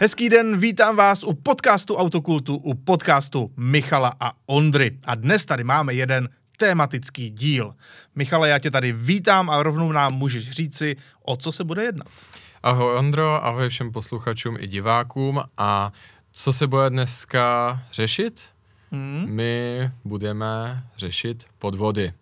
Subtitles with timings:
[0.00, 4.98] Hezký den, vítám vás u podcastu Autokultu, u podcastu Michala a Ondry.
[5.04, 7.74] A dnes tady máme jeden tématický díl.
[8.14, 12.06] Michale, já tě tady vítám a rovnou nám můžeš říci, o co se bude jednat.
[12.62, 15.92] Ahoj Ondro, ahoj všem posluchačům i divákům a
[16.32, 18.48] co se bude dneska řešit?
[18.92, 19.24] Hmm?
[19.28, 22.12] My budeme řešit podvody.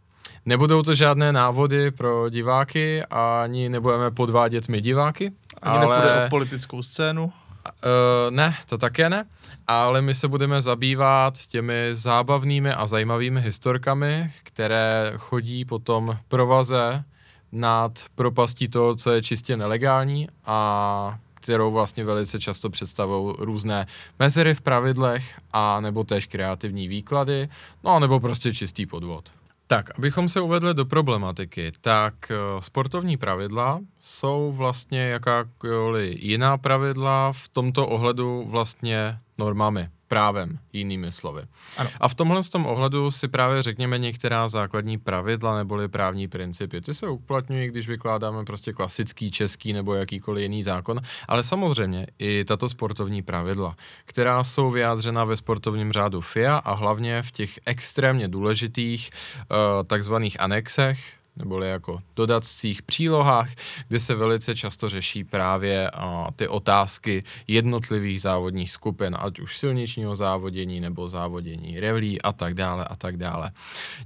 [0.47, 5.33] Nebudou to žádné návody pro diváky, ani nebudeme podvádět my diváky.
[5.63, 5.97] Ani ale...
[5.97, 7.33] nepůjde o politickou scénu.
[7.69, 9.25] Uh, ne, to také ne,
[9.67, 17.05] ale my se budeme zabývat těmi zábavnými a zajímavými historkami, které chodí potom provaze
[17.53, 23.87] nad propastí toho, co je čistě nelegální a kterou vlastně velice často představují různé
[24.19, 27.49] mezery v pravidlech a nebo též kreativní výklady,
[27.85, 29.31] no a nebo prostě čistý podvod.
[29.67, 37.33] Tak, abychom se uvedli do problematiky, tak uh, sportovní pravidla jsou vlastně jakákoliv jiná pravidla
[37.33, 41.43] v tomto ohledu vlastně normami právem, jinými slovy.
[41.77, 41.91] Ano.
[42.01, 46.81] A v tomhle tom ohledu si právě řekněme některá základní pravidla neboli právní principy.
[46.81, 52.45] Ty se uplatňují, když vykládáme prostě klasický český nebo jakýkoliv jiný zákon, ale samozřejmě i
[52.45, 58.29] tato sportovní pravidla, která jsou vyjádřena ve sportovním řádu FIA a hlavně v těch extrémně
[58.29, 63.51] důležitých uh, takzvaných anexech, neboli jako dodacích přílohách,
[63.89, 70.17] kde se velice často řeší právě a, ty otázky jednotlivých závodních skupin, ať už silničního
[70.17, 73.51] závodění nebo závodění revlí a tak dále a tak dále.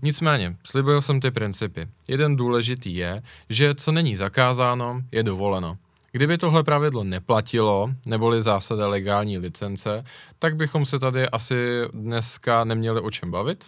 [0.02, 1.86] Nicméně, slibuju jsem ty principy.
[2.08, 5.76] Jeden důležitý je, že co není zakázáno, je dovoleno.
[6.12, 10.04] Kdyby tohle pravidlo neplatilo, neboli zásada legální licence,
[10.38, 11.54] tak bychom se tady asi
[11.92, 13.64] dneska neměli o čem bavit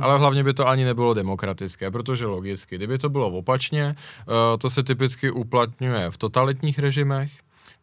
[0.00, 4.70] ale hlavně by to ani nebylo demokratické, protože logicky, kdyby to bylo opačně, uh, to
[4.70, 7.32] se typicky uplatňuje v totalitních režimech,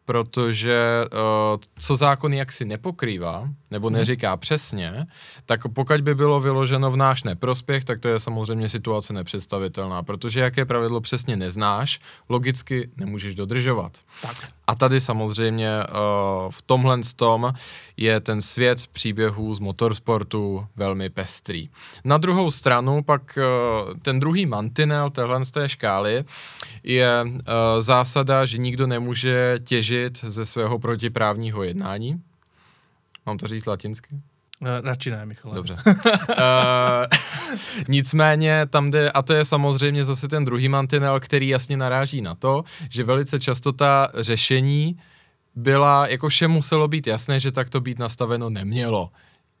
[0.04, 3.98] protože uh, co zákon jaksi nepokrývá, nebo mhm.
[3.98, 5.06] neříká přesně,
[5.46, 10.40] tak pokud by bylo vyloženo v náš neprospěch, tak to je samozřejmě situace nepředstavitelná, protože
[10.40, 13.98] jaké pravidlo přesně neznáš, logicky nemůžeš dodržovat.
[14.22, 14.36] Tak.
[14.66, 17.54] A tady samozřejmě uh, v tomhle tom
[17.96, 21.68] je ten svět příběhů z motorsportu velmi pestrý.
[22.04, 26.24] Na druhou stranu pak uh, ten druhý mantinel téhle z té škály
[26.82, 27.30] je uh,
[27.80, 29.91] zásada, že nikdo nemůže těžit
[30.22, 32.22] ze svého protiprávního jednání.
[33.26, 34.20] Mám to říct latinsky?
[34.82, 35.54] Radši ne, Michale.
[35.54, 35.76] Dobře.
[35.86, 36.34] uh,
[37.88, 42.34] nicméně tam jde, a to je samozřejmě zase ten druhý mantinel, který jasně naráží na
[42.34, 44.98] to, že velice často ta řešení
[45.54, 49.10] byla, jako vše muselo být jasné, že tak to být nastaveno nemělo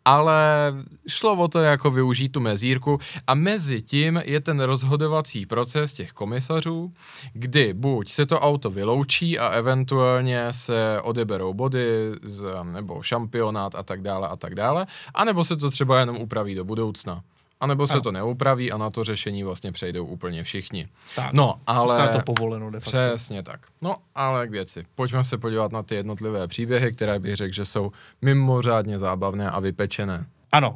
[0.04, 0.72] ale
[1.08, 6.12] šlo o to jako využít tu mezírku a mezi tím je ten rozhodovací proces těch
[6.12, 6.92] komisařů,
[7.32, 13.82] kdy buď se to auto vyloučí a eventuálně se odeberou body z, nebo šampionát a
[13.82, 17.22] tak dále a tak dále, anebo se to třeba jenom upraví do budoucna.
[17.62, 18.02] A nebo se ano.
[18.02, 20.88] to neupraví a na to řešení vlastně přejdou úplně všichni.
[21.16, 22.08] Tak, no, ale...
[22.08, 22.90] to povoleno de facto.
[22.90, 23.60] Přesně tak.
[23.82, 24.84] No, ale k věci.
[24.94, 27.92] Pojďme se podívat na ty jednotlivé příběhy, které bych řekl, že jsou
[28.22, 30.26] mimořádně zábavné a vypečené.
[30.52, 30.74] Ano,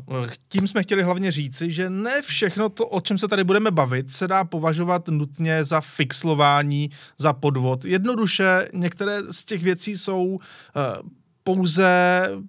[0.48, 4.12] tím jsme chtěli hlavně říci, že ne všechno to, o čem se tady budeme bavit,
[4.12, 7.84] se dá považovat nutně za fixlování, za podvod.
[7.84, 10.38] Jednoduše některé z těch věcí jsou uh,
[11.46, 11.88] pouze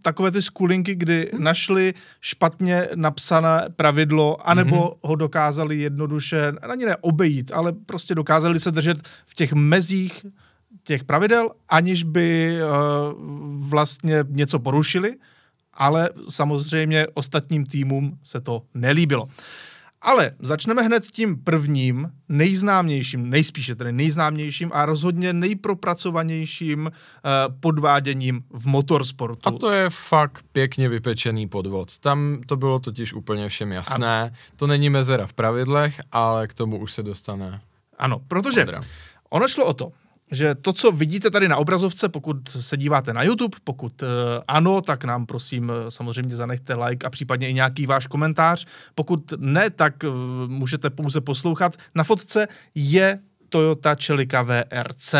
[0.01, 4.97] takové ty skulinky, kdy našli špatně napsané pravidlo, anebo mm-hmm.
[5.01, 10.25] ho dokázali jednoduše, ani ne obejít, ale prostě dokázali se držet v těch mezích
[10.83, 12.69] těch pravidel, aniž by uh,
[13.69, 15.15] vlastně něco porušili,
[15.73, 19.27] ale samozřejmě ostatním týmům se to nelíbilo.
[20.07, 28.67] Ale začneme hned tím prvním, nejznámějším, nejspíše tedy nejznámějším a rozhodně nejpropracovanějším uh, podváděním v
[28.67, 29.49] motorsportu.
[29.49, 31.97] A to je fakt pěkně vypečený podvod.
[31.97, 34.21] Tam to bylo totiž úplně všem jasné.
[34.21, 34.31] Ano.
[34.55, 37.61] To není mezera v pravidlech, ale k tomu už se dostane.
[37.97, 38.65] Ano, protože
[39.29, 39.91] ono šlo o to,
[40.31, 44.07] že to, co vidíte tady na obrazovce, pokud se díváte na YouTube, pokud uh,
[44.47, 48.65] ano, tak nám prosím eh, samozřejmě zanechte like a případně i nějaký váš komentář.
[48.95, 50.13] Pokud ne, tak uh,
[50.47, 51.77] můžete pouze poslouchat.
[51.95, 53.19] Na fotce je
[53.49, 55.15] Toyota Celica VRC,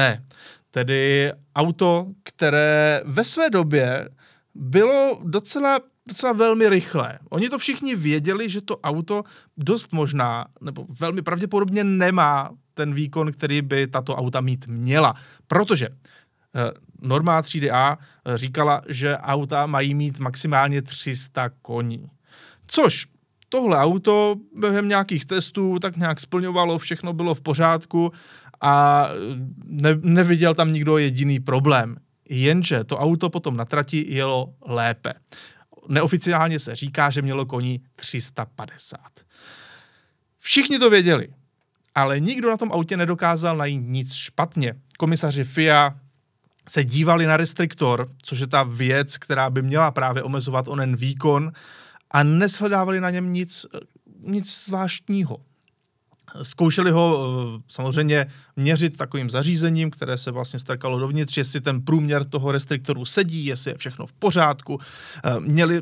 [0.71, 4.09] tedy auto, které ve své době
[4.56, 7.19] bylo docela docela velmi rychlé.
[7.30, 9.24] Oni to všichni věděli, že to auto
[9.57, 15.13] dost možná, nebo velmi pravděpodobně nemá ten výkon, který by tato auta mít měla.
[15.48, 16.71] Protože eh,
[17.01, 22.09] norma 3DA eh, říkala, že auta mají mít maximálně 300 koní.
[22.68, 23.07] Což
[23.50, 28.12] tohle auto během nějakých testů tak nějak splňovalo, všechno bylo v pořádku
[28.62, 29.07] a
[29.65, 31.98] ne, neviděl tam nikdo jediný problém.
[32.30, 35.13] jenže to auto potom na trati jelo lépe.
[35.88, 39.00] Neoficiálně se říká, že mělo koní 350.
[40.39, 41.30] Všichni to věděli,
[41.95, 44.75] ale nikdo na tom autě nedokázal najít nic špatně.
[44.98, 46.00] Komisaři FIA
[46.69, 51.51] se dívali na restriktor, což je ta věc, která by měla právě omezovat onen výkon
[52.12, 53.66] a neshledávali na něm nic,
[54.19, 55.38] nic zvláštního.
[56.42, 58.26] Zkoušeli ho eh, samozřejmě
[58.56, 63.72] měřit takovým zařízením, které se vlastně strkalo dovnitř, jestli ten průměr toho restriktoru sedí, jestli
[63.72, 64.80] je všechno v pořádku.
[65.26, 65.82] Eh, měli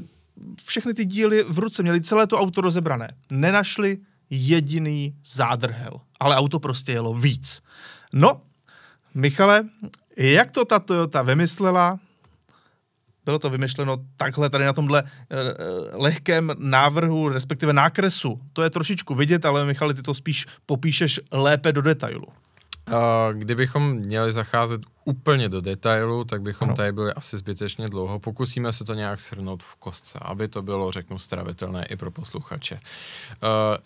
[0.65, 3.15] všechny ty díly v ruce, měli celé to auto rozebrané.
[3.31, 3.97] Nenašli
[4.29, 7.61] jediný zádrhel, ale auto prostě jelo víc.
[8.13, 8.41] No,
[9.13, 9.63] Michale,
[10.17, 11.99] jak to ta Toyota vymyslela?
[13.25, 15.35] Bylo to vymyšleno takhle tady na tomhle eh,
[15.93, 18.39] lehkém návrhu, respektive nákresu.
[18.53, 22.27] To je trošičku vidět, ale Michale, ty to spíš popíšeš lépe do detailu.
[23.33, 26.75] Kdybychom měli zacházet úplně do detailu, tak bychom ano.
[26.75, 28.19] tady byli asi zbytečně dlouho.
[28.19, 32.75] Pokusíme se to nějak shrnout v kostce, aby to bylo, řeknu, stravitelné i pro posluchače.
[32.75, 32.79] Uh,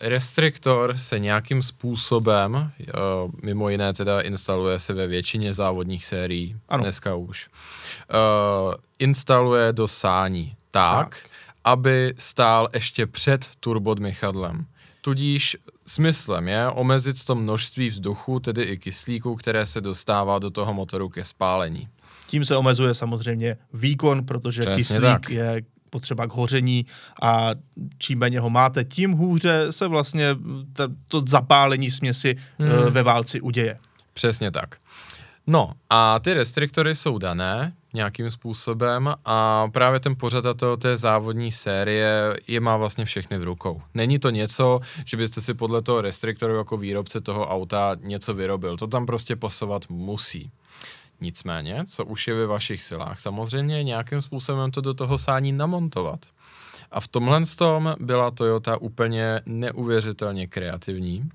[0.00, 6.82] restriktor se nějakým způsobem, uh, mimo jiné teda instaluje se ve většině závodních sérií, ano.
[6.82, 11.30] dneska už, uh, instaluje do sání tak, tak,
[11.64, 14.66] aby stál ještě před turbodmychadlem.
[15.00, 15.56] Tudíž
[15.86, 21.08] smyslem je omezit to množství vzduchu, tedy i kyslíku, které se dostává do toho motoru
[21.08, 21.88] ke spálení.
[22.26, 25.30] Tím se omezuje samozřejmě výkon, protože Přesně kyslík tak.
[25.30, 26.86] je potřeba k hoření
[27.22, 27.50] a
[27.98, 30.26] čím méně ho máte, tím hůře se vlastně
[31.08, 32.70] to zapálení směsi hmm.
[32.90, 33.78] ve válci uděje.
[34.12, 34.76] Přesně tak.
[35.46, 42.36] No a ty restriktory jsou dané nějakým způsobem a právě ten pořadatel té závodní série
[42.48, 43.82] je má vlastně všechny v rukou.
[43.94, 48.76] Není to něco, že byste si podle toho restriktoru jako výrobce toho auta něco vyrobil.
[48.76, 50.50] To tam prostě posovat musí.
[51.20, 56.20] Nicméně, co už je ve vašich silách, samozřejmě nějakým způsobem to do toho sání namontovat.
[56.90, 61.30] A v tomhle tom byla Toyota úplně neuvěřitelně kreativní.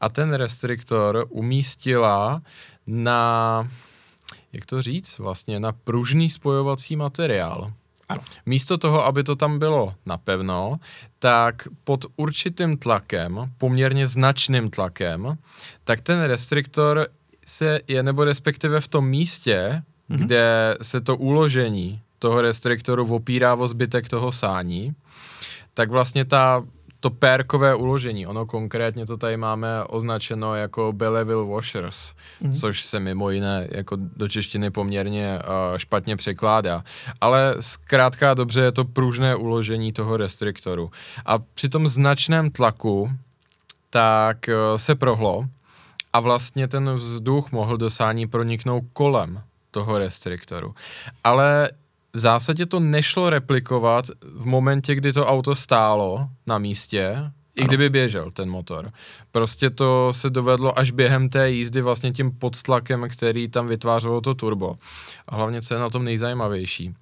[0.00, 2.42] A ten restriktor umístila
[2.86, 3.68] na,
[4.52, 7.72] jak to říct, vlastně na pružný spojovací materiál.
[8.08, 8.22] Ano.
[8.46, 10.76] Místo toho, aby to tam bylo napevno,
[11.18, 15.38] tak pod určitým tlakem, poměrně značným tlakem,
[15.84, 17.06] tak ten restriktor
[17.46, 20.18] se je, nebo respektive v tom místě, mm-hmm.
[20.18, 24.94] kde se to uložení toho restriktoru opírá o zbytek toho sání,
[25.74, 26.64] tak vlastně ta
[27.02, 32.54] to pérkové uložení, ono konkrétně to tady máme označeno jako Belleville Washers, mm.
[32.54, 36.84] což se mimo jiné jako do češtiny poměrně uh, špatně překládá.
[37.20, 40.90] Ale zkrátka dobře je to pružné uložení toho restriktoru.
[41.26, 43.10] A při tom značném tlaku
[43.90, 45.44] tak uh, se prohlo
[46.12, 50.74] a vlastně ten vzduch mohl do sání proniknout kolem toho restriktoru.
[51.24, 51.70] Ale
[52.14, 54.04] v zásadě to nešlo replikovat
[54.34, 57.30] v momentě, kdy to auto stálo na místě, ano.
[57.56, 58.92] i kdyby běžel ten motor.
[59.32, 64.34] Prostě to se dovedlo až během té jízdy vlastně tím podtlakem, který tam vytvářelo to
[64.34, 64.74] turbo.
[65.28, 66.94] A hlavně, co je na tom nejzajímavější.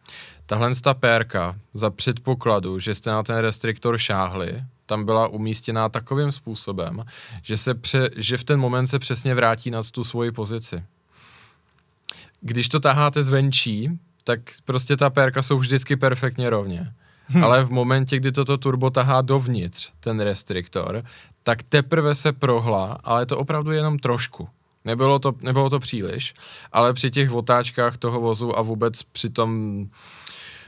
[0.47, 6.33] Tahle ta pérka za předpokladu, že jste na ten restriktor šáhli, tam byla umístěná takovým
[6.33, 7.05] způsobem,
[7.43, 10.85] že, se pře, že v ten moment se přesně vrátí na tu svoji pozici.
[12.41, 16.93] Když to taháte zvenčí, tak prostě ta pérka jsou vždycky perfektně rovně.
[17.27, 17.45] Hmm.
[17.45, 21.05] Ale v momentě, kdy toto turbo tahá dovnitř, ten restriktor,
[21.43, 24.49] tak teprve se prohla, ale to opravdu jenom trošku.
[24.85, 26.35] Nebylo to, nebylo to příliš,
[26.73, 29.85] ale při těch otáčkách toho vozu a vůbec při tom,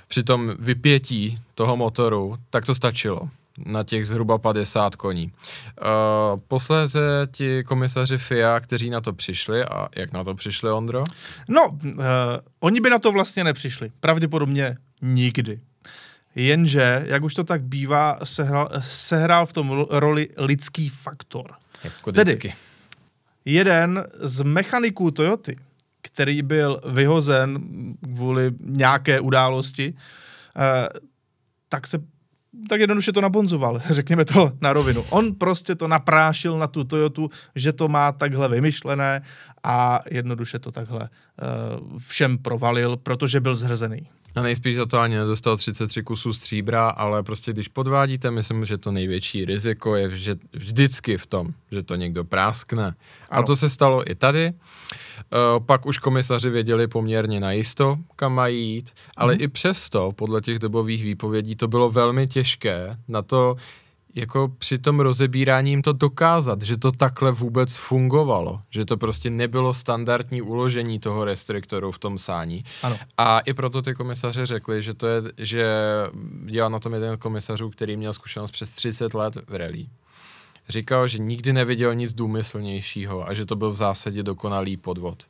[0.08, 3.28] při tom vypětí toho motoru, tak to stačilo
[3.58, 5.32] na těch zhruba 50 koní.
[5.32, 11.04] Uh, posléze ti komisaři FIA, kteří na to přišli, a jak na to přišli, Ondro?
[11.48, 11.92] No, uh,
[12.60, 13.92] oni by na to vlastně nepřišli.
[14.00, 15.60] Pravděpodobně nikdy.
[16.34, 21.52] Jenže, jak už to tak bývá, sehrál, sehrál v tom roli lidský faktor.
[21.84, 22.48] Jako vždycky.
[22.48, 22.54] Tedy,
[23.44, 25.56] jeden z mechaniků Toyoty,
[26.02, 27.58] který byl vyhozen
[28.02, 31.00] kvůli nějaké události, uh,
[31.68, 31.98] tak se
[32.68, 35.04] tak jednoduše to nabonzoval, řekněme to na rovinu.
[35.10, 39.22] On prostě to naprášil na tu Toyotu, že to má takhle vymyšlené
[39.62, 44.08] a jednoduše to takhle uh, všem provalil, protože byl zhrzený.
[44.34, 48.78] A nejspíš za to ani nedostal 33 kusů stříbra, ale prostě když podvádíte, myslím, že
[48.78, 52.84] to největší riziko je že vždycky v tom, že to někdo práskne.
[52.84, 52.94] Ano.
[53.30, 54.52] A to se stalo i tady.
[54.52, 59.38] Uh, pak už komisaři věděli poměrně najisto, kam mají jít, ale mm.
[59.42, 63.56] i přesto, podle těch dobových výpovědí, to bylo velmi těžké na to,
[64.14, 69.30] jako při tom rozebírání jim to dokázat, že to takhle vůbec fungovalo, že to prostě
[69.30, 72.64] nebylo standardní uložení toho restriktoru v tom sání.
[72.82, 72.98] Ano.
[73.18, 75.66] A i proto ty komisaře řekli, že to je, že
[76.44, 79.86] dělal na tom jeden komisařů, který měl zkušenost přes 30 let v rally.
[80.68, 85.22] Říkal, že nikdy neviděl nic důmyslnějšího a že to byl v zásadě dokonalý podvod.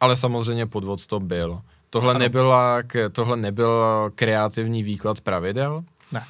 [0.00, 1.60] Ale samozřejmě podvod to byl.
[1.90, 2.78] Tohle, nebyla,
[3.12, 6.24] tohle nebyl kreativní výklad pravidel, Ne.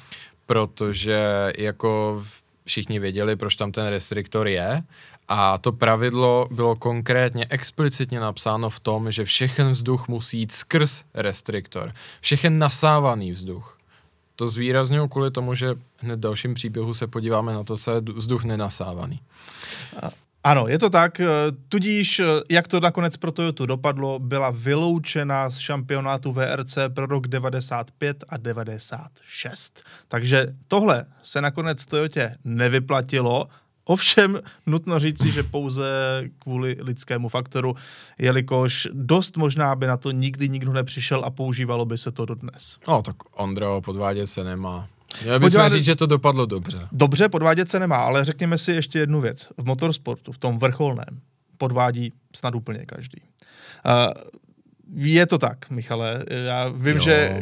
[0.45, 2.23] Protože jako
[2.65, 4.83] všichni věděli, proč tam ten restriktor je
[5.27, 11.03] a to pravidlo bylo konkrétně explicitně napsáno v tom, že všechen vzduch musí jít skrz
[11.13, 11.93] restriktor.
[12.21, 13.79] Všechen nasávaný vzduch.
[14.35, 18.01] To zvýrazňuji kvůli tomu, že hned v dalším příběhu se podíváme na to, co je
[18.15, 19.19] vzduch nenasávaný.
[20.45, 21.19] Ano, je to tak.
[21.19, 21.25] eh,
[21.69, 27.27] Tudíž, eh, jak to nakonec pro Toyotu dopadlo, byla vyloučena z šampionátu VRC pro rok
[27.27, 29.83] 95 a 96.
[30.07, 33.47] Takže tohle se nakonec Toyotě nevyplatilo.
[33.85, 35.89] Ovšem nutno říci, že pouze
[36.39, 37.75] kvůli lidskému faktoru,
[38.19, 42.77] jelikož dost možná by na to nikdy nikdo nepřišel a používalo by se to dodnes.
[42.87, 44.87] No, tak Ondro, podvádět se nemá.
[45.23, 46.79] Měli bychom Podíváte- říct, že to dopadlo dobře.
[46.91, 49.47] Dobře, podvádět se nemá, ale řekněme si ještě jednu věc.
[49.57, 51.19] V motorsportu, v tom vrcholném,
[51.57, 53.21] podvádí snad úplně každý.
[53.85, 54.13] Uh,
[54.97, 56.23] je to tak, Michale.
[56.45, 56.99] Já vím, Jo.
[56.99, 57.41] že eh,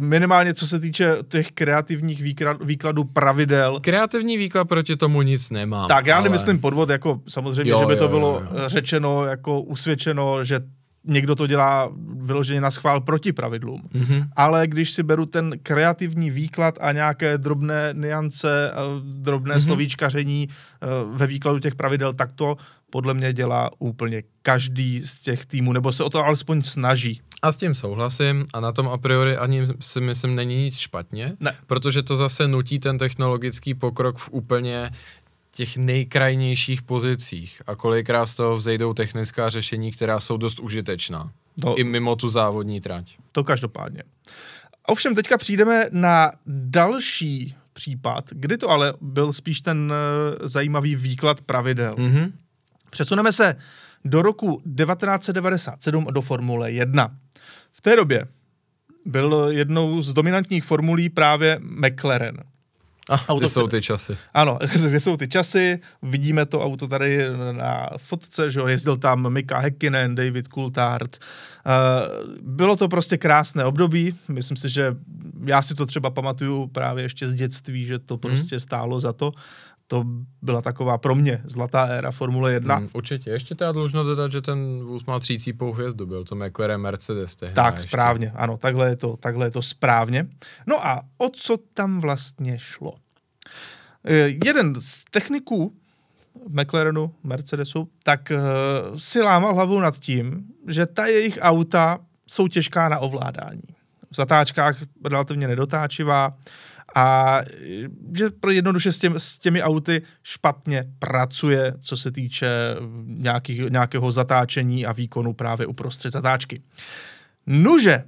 [0.00, 2.22] minimálně co se týče těch kreativních
[2.64, 5.88] výkladů pravidel, Kreativní výklad proti tomu nic nemám.
[5.88, 6.24] tak já ale...
[6.24, 8.68] nemyslím podvod jako samozřejmě, Jo, že by to jo, bylo jo, jo.
[8.68, 10.60] řečeno, jako usvědčeno, že
[11.04, 11.90] někdo to dělá
[12.20, 13.82] vyloženě na schvál proti pravidlům.
[13.92, 14.24] Mhm.
[14.36, 19.60] Ale když si beru ten kreativní výklad a nějaké drobné niance, eh, drobné Mhm.
[19.60, 19.64] mm-hmm.
[19.66, 20.48] slovíčkaření
[20.82, 22.56] eh, ve výkladu těch pravidel, tak to
[22.90, 27.20] podle mě dělá úplně každý z těch týmů, nebo se o to alespoň snaží.
[27.42, 31.32] A s tím souhlasím a na tom a priori ani si myslím není nic špatně,
[31.40, 31.54] Ne.
[31.66, 34.90] protože to zase nutí ten technologický pokrok v úplně
[35.60, 41.32] těch nejkrajnějších pozicích a kolikrát z toho vzejdou technická řešení, která jsou dost užitečná.
[41.56, 43.16] No, I mimo tu závodní trať.
[43.32, 44.02] To každopádně.
[44.86, 51.40] Ovšem teďka přijdeme na další případ, kdy to ale byl spíš ten eh, zajímavý výklad
[51.40, 51.94] pravidel.
[51.98, 52.32] Mhm.
[52.90, 53.56] Přesuneme se
[54.04, 57.10] do roku 1997 do Formule 1.
[57.72, 58.26] V té době
[59.04, 62.36] byl jednou z dominantních formulí právě McLaren.
[63.10, 64.16] A Auto, ty jsou ty časy.
[64.34, 67.18] Ano, kde jsou ty časy, vidíme to auto tady
[67.52, 71.18] na fotce, že jo, jezdil tam Mika Häkkinen, David Coulthard.
[71.66, 74.96] Uh, bylo to prostě krásné období, myslím si, že
[75.44, 79.32] já si to třeba pamatuju právě ještě z dětství, že to prostě stálo za to.
[79.90, 80.04] To
[80.42, 82.78] byla taková pro mě zlatá éra Formule 1.
[82.78, 83.30] Mm, určitě.
[83.30, 87.54] Ještě teda dlužno dodat, že ten vůz má třícípou hvězdu, byl to McLaren Mercedes tehdy.
[87.54, 87.88] Tak, ještě.
[87.88, 90.26] správně, ano, takhle je, to, takhle je to správně.
[90.66, 92.94] No a o co tam vlastně šlo?
[94.04, 95.74] Eh, Jeden z techniků
[96.48, 98.38] McLarenu, Mercedesu, tak eh,
[98.96, 103.62] si lámal hlavu nad tím, že ta jejich auta jsou těžká na ovládání.
[104.10, 106.36] V zatáčkách relativně nedotáčivá
[106.96, 107.38] a
[108.16, 112.48] že pro jednoduše s, těm, s těmi auty špatně pracuje, co se týče
[113.04, 116.62] nějakých, nějakého zatáčení a výkonu právě uprostřed zatáčky.
[117.46, 118.04] Nuže,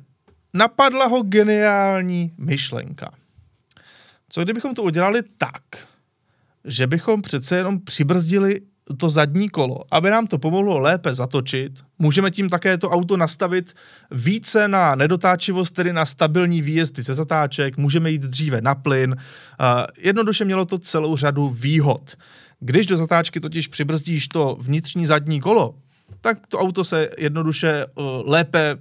[0.54, 3.10] napadla ho geniální myšlenka.
[4.28, 5.62] Co kdybychom to udělali tak,
[6.64, 8.60] že bychom přece jenom přibrzdili
[8.96, 11.72] to zadní kolo, aby nám to pomohlo lépe zatočit.
[11.98, 13.74] Můžeme tím také to auto nastavit
[14.10, 19.16] více na nedotáčivost, tedy na stabilní výjezdy ze zatáček, můžeme jít dříve na plyn.
[19.98, 22.16] Jednoduše mělo to celou řadu výhod.
[22.60, 25.74] Když do zatáčky totiž přibrzdíš to vnitřní zadní kolo,
[26.20, 28.76] tak to auto se jednoduše uh, lépe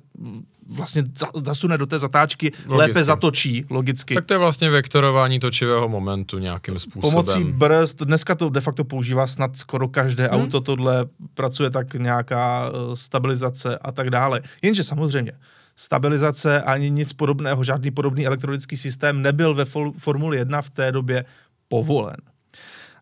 [0.76, 2.74] vlastně za- zasune do té zatáčky, Logicky.
[2.74, 4.14] lépe zatočí, logicky.
[4.16, 7.12] Tak to je vlastně vektorování točivého momentu nějakým způsobem.
[7.26, 10.42] Pomocí brzd, dneska to de facto používá snad skoro každé Hmm.
[10.42, 14.42] auto, tohle pracuje tak nějaká eh, stabilizace a tak dále.
[14.62, 15.32] Jenže samozřejmě,
[15.76, 19.66] stabilizace ani nic podobného, žádný podobný elektronický systém nebyl ve
[19.98, 21.26] Formuli 1 v té době
[21.68, 22.16] povolen.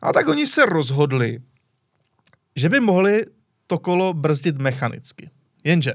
[0.01, 1.39] A tak oni se rozhodli,
[2.55, 3.25] že by mohli
[3.67, 5.29] to kolo brzdit mechanicky.
[5.63, 5.93] Jenže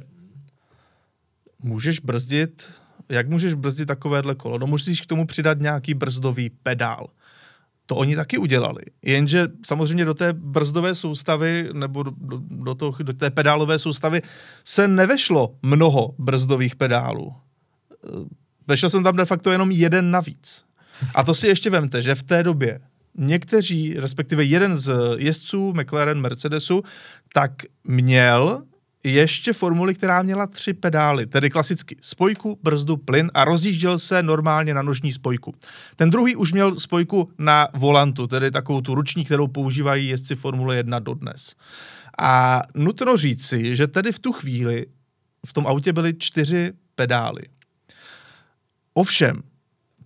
[1.64, 2.70] můžeš brzdit,
[3.08, 4.58] jak můžeš brzdit takovéhle kolo?
[4.58, 7.06] No musíš k tomu přidat nějaký brzdový pedál.
[7.86, 8.82] To oni taky udělali.
[9.02, 14.22] Jenže samozřejmě do té brzdové soustavy nebo do, do, toho, do té pedálové soustavy
[14.64, 17.34] se nevešlo mnoho brzdových pedálů.
[17.92, 20.64] Eh, Vešel jsem tam de facto jenom jeden navíc.
[21.14, 22.80] A to si ještě vemte, že v té době
[23.18, 26.82] někteří, respektive jeden z jezdců McLaren Mercedesu,
[27.32, 27.52] tak
[27.84, 28.62] měl
[29.04, 34.74] ještě formuli, která měla tři pedály, tedy klasicky spojku, brzdu, plyn a rozjížděl se normálně
[34.74, 35.54] na nožní spojku.
[35.96, 40.76] Ten druhý už měl spojku na volantu, tedy takovou tu ruční, kterou používají jezdci Formule
[40.76, 41.54] 1 dodnes.
[42.18, 44.86] A nutno říci, že tedy v tu chvíli
[45.46, 47.42] v tom autě byly čtyři pedály.
[48.94, 49.42] Ovšem,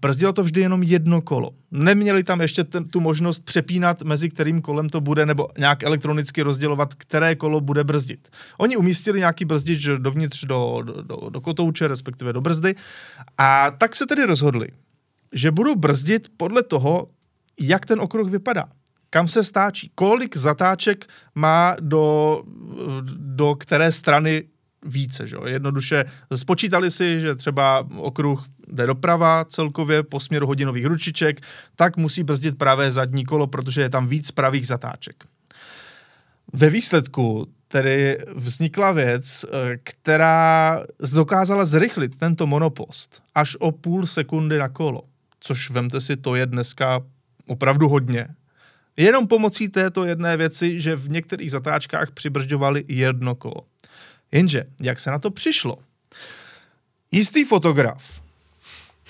[0.00, 1.50] brzdilo to vždy jenom jedno kolo.
[1.70, 6.42] Neměli tam ještě ten, tu možnost přepínat, mezi kterým kolem to bude, nebo nějak elektronicky
[6.42, 8.28] rozdělovat, které kolo bude brzdit.
[8.58, 12.74] Oni umístili nějaký brzdič dovnitř do, do, do, do kotouče, respektive do brzdy,
[13.38, 14.68] a tak se tedy rozhodli,
[15.32, 17.08] že budou brzdit podle toho,
[17.60, 18.64] jak ten okruh vypadá
[19.10, 22.42] kam se stáčí, kolik zatáček má do,
[23.16, 24.44] do které strany
[24.86, 25.26] více.
[25.26, 25.36] Že?
[25.46, 31.40] Jednoduše spočítali si, že třeba okruh jde doprava celkově po směru hodinových ručiček,
[31.76, 35.24] tak musí brzdit pravé zadní kolo, protože je tam víc pravých zatáček.
[36.52, 39.44] Ve výsledku tedy vznikla věc,
[39.82, 40.82] která
[41.12, 45.02] dokázala zrychlit tento monopost až o půl sekundy na kolo,
[45.40, 47.00] což vemte si, to je dneska
[47.46, 48.28] opravdu hodně.
[48.96, 53.66] Jenom pomocí této jedné věci, že v některých zatáčkách přibržďovali jedno kolo.
[54.32, 55.78] Jenže, jak se na to přišlo?
[57.12, 58.20] Jistý fotograf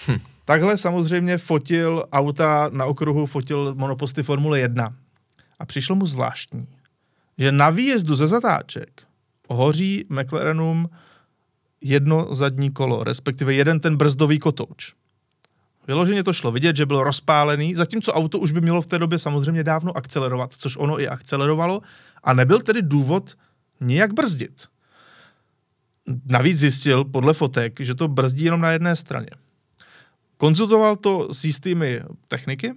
[0.06, 0.18] hm.
[0.44, 4.94] takhle samozřejmě fotil auta na okruhu, fotil monoposty Formule 1.
[5.58, 6.68] A přišlo mu zvláštní,
[7.38, 9.02] že na výjezdu ze zatáček
[9.48, 10.90] hoří McLarenům
[11.80, 14.92] jedno zadní kolo, respektive jeden ten brzdový kotouč.
[15.86, 19.18] Vyloženě to šlo vidět, že byl rozpálený, zatímco auto už by mělo v té době
[19.18, 21.80] samozřejmě dávno akcelerovat, což ono i akcelerovalo,
[22.24, 23.34] a nebyl tedy důvod
[23.80, 24.66] nijak brzdit.
[26.26, 29.30] Navíc zjistil podle fotek, že to brzdí jenom na jedné straně.
[30.38, 32.74] Konzultoval to s jistými techniky,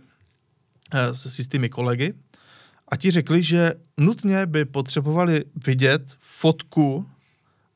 [0.93, 2.13] eh, s jistými kolegy
[2.87, 7.05] a ti řekli, že nutně by potřebovali vidět fotku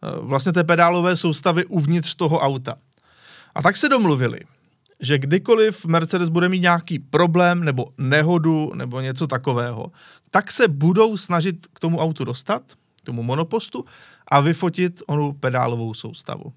[0.03, 2.75] eh, vlastně té pedálové soustavy uvnitř toho auta.
[3.55, 4.39] A tak se domluvili,
[4.99, 9.91] že kdykoliv Mercedes bude mít nějaký problém nebo nehodu nebo něco takového,
[10.31, 13.85] tak se budou snažit k tomu autu dostat, k tomu monopostu
[14.27, 16.53] a vyfotit onu pedálovou soustavu.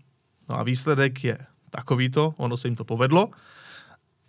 [0.49, 1.39] No a výsledek je
[1.71, 3.31] takovýto, ono se jim to povedlo.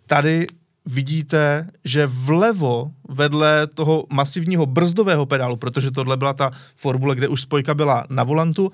[0.06, 0.46] Tady
[0.86, 7.42] vidíte, že vlevo vedle toho masivního brzdového pedálu, protože tohle byla ta formule, kde už
[7.42, 8.72] spojka byla na volantu,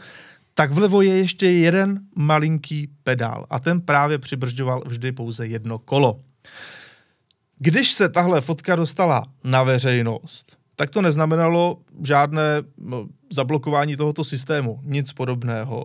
[0.54, 6.20] tak vlevo je ještě jeden malinký pedál a ten právě přibržďoval vždy pouze jedno kolo.
[7.58, 12.62] Když se tahle fotka dostala na veřejnost, tak to neznamenalo žádné
[13.32, 15.84] zablokování tohoto systému, nic podobného.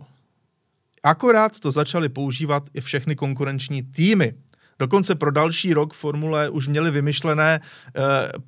[1.03, 4.33] Akorát to začaly používat i všechny konkurenční týmy.
[4.79, 7.59] Dokonce pro další rok Formule už měli vymyšlené e,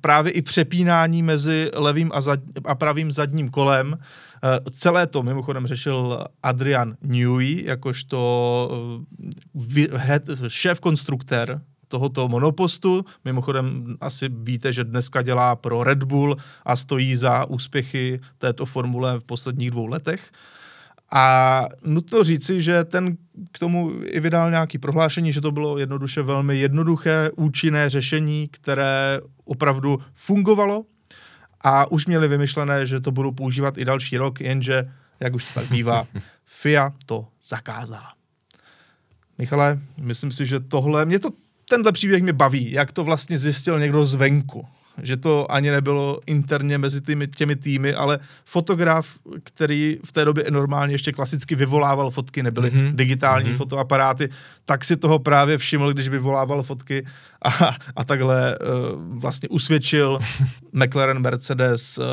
[0.00, 3.98] právě i přepínání mezi levým a, zad, a pravým zadním kolem,
[4.44, 8.70] Eh, celé to mimochodem řešil Adrian Newey, jakožto
[9.76, 13.04] eh, šéf konstruktér tohoto monopostu.
[13.24, 19.18] Mimochodem asi víte, že dneska dělá pro Red Bull a stojí za úspěchy této formule
[19.18, 20.32] v posledních dvou letech.
[21.12, 23.16] A nutno říci, že ten
[23.52, 29.20] k tomu i vydal nějaký prohlášení, že to bylo jednoduše velmi jednoduché, účinné řešení, které
[29.44, 30.84] opravdu fungovalo
[31.60, 35.60] a už měli vymyšlené, že to budou používat i další rok, jenže, jak už to
[35.60, 36.06] tak bývá,
[36.44, 38.12] FIA to zakázala.
[39.38, 41.30] Michale, myslím si, že tohle, mě to,
[41.68, 44.66] tenhle příběh mě baví, jak to vlastně zjistil někdo zvenku
[45.02, 50.44] že to ani nebylo interně mezi těmi, těmi týmy, ale fotograf, který v té době
[50.50, 52.94] normálně ještě klasicky vyvolával fotky, nebyly mm-hmm.
[52.94, 53.56] digitální mm-hmm.
[53.56, 54.28] fotoaparáty,
[54.64, 57.06] tak si toho právě všiml, když vyvolával fotky
[57.42, 60.18] a, a takhle uh, vlastně usvědčil
[60.72, 62.04] McLaren Mercedes, uh,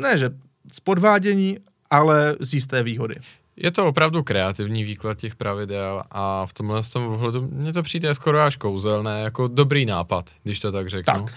[0.00, 0.30] ne že
[0.72, 1.58] z podvádění,
[1.90, 3.14] ale z jisté výhody.
[3.56, 7.82] Je to opravdu kreativní výklad těch pravidel a v tomhle z tom ohledu mně to
[7.82, 11.14] přijde skoro až kouzelné, jako dobrý nápad, když to tak řeknu.
[11.14, 11.34] Tak.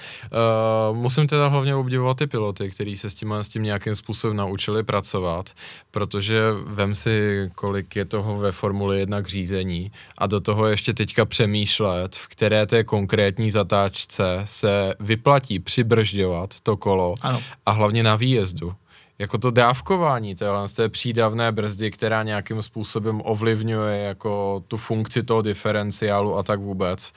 [0.92, 4.38] Uh, musím teda hlavně obdivovat ty piloty, kteří se s tím, s tím nějakým způsobem
[4.38, 5.50] naučili pracovat,
[5.92, 10.94] protože vem si, kolik je toho ve Formuli 1 k řízení a do toho ještě
[10.94, 17.42] teďka přemýšlet, v které té konkrétní zatáčce se vyplatí přibržďovat to kolo ano.
[17.66, 18.74] a hlavně na výjezdu
[19.20, 25.24] jako to dávkování téhle z té přídavné brzdy, která nějakým způsobem ovlivňuje jako tu funkci
[25.24, 27.14] toho diferenciálu a tak vůbec.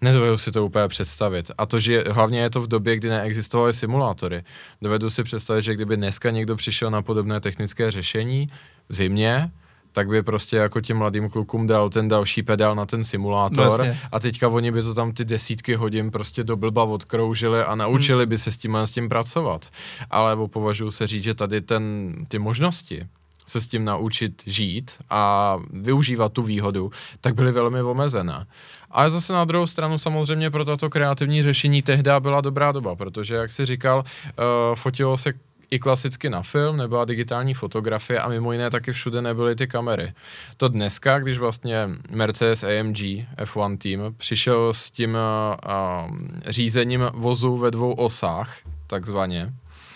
[0.00, 1.50] Nedovedu si to úplně představit.
[1.58, 4.44] A to, že hlavně je to v době, kdy neexistovaly simulátory.
[4.82, 8.48] Dovedu si představit, že kdyby dneska někdo přišel na podobné technické řešení
[8.88, 9.50] v zimě,
[9.92, 13.94] tak by prostě jako těm mladým klukům dal ten další pedál na ten simulátor no,
[14.12, 18.24] a teďka oni by to tam ty desítky hodin prostě do blba odkroužili a naučili
[18.24, 18.30] hmm.
[18.30, 19.68] by se s tím s tím pracovat.
[20.10, 23.06] Ale považuji se říct, že tady ten, ty možnosti
[23.46, 28.46] se s tím naučit žít a využívat tu výhodu, tak byly velmi omezené.
[28.90, 33.34] Ale zase na druhou stranu samozřejmě pro tato kreativní řešení tehdy byla dobrá doba, protože,
[33.34, 35.32] jak si říkal, uh, fotilo se
[35.72, 40.12] i klasicky na film, nebyla digitální fotografie a mimo jiné taky všude nebyly ty kamery.
[40.56, 42.96] To dneska, když vlastně Mercedes AMG
[43.38, 49.52] F1 Team přišel s tím uh, řízením vozu ve dvou osách, takzvaně,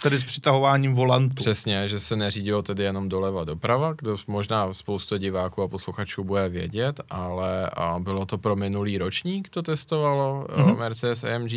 [0.07, 1.35] Tedy s přitahováním volantu.
[1.35, 6.49] Přesně, že se neřídilo tedy jenom doleva doprava, kdo možná spoustu diváků a posluchačů bude
[6.49, 10.79] vědět, ale a bylo to pro minulý ročník, to testovalo mm-hmm.
[10.79, 11.53] Mercedes AMG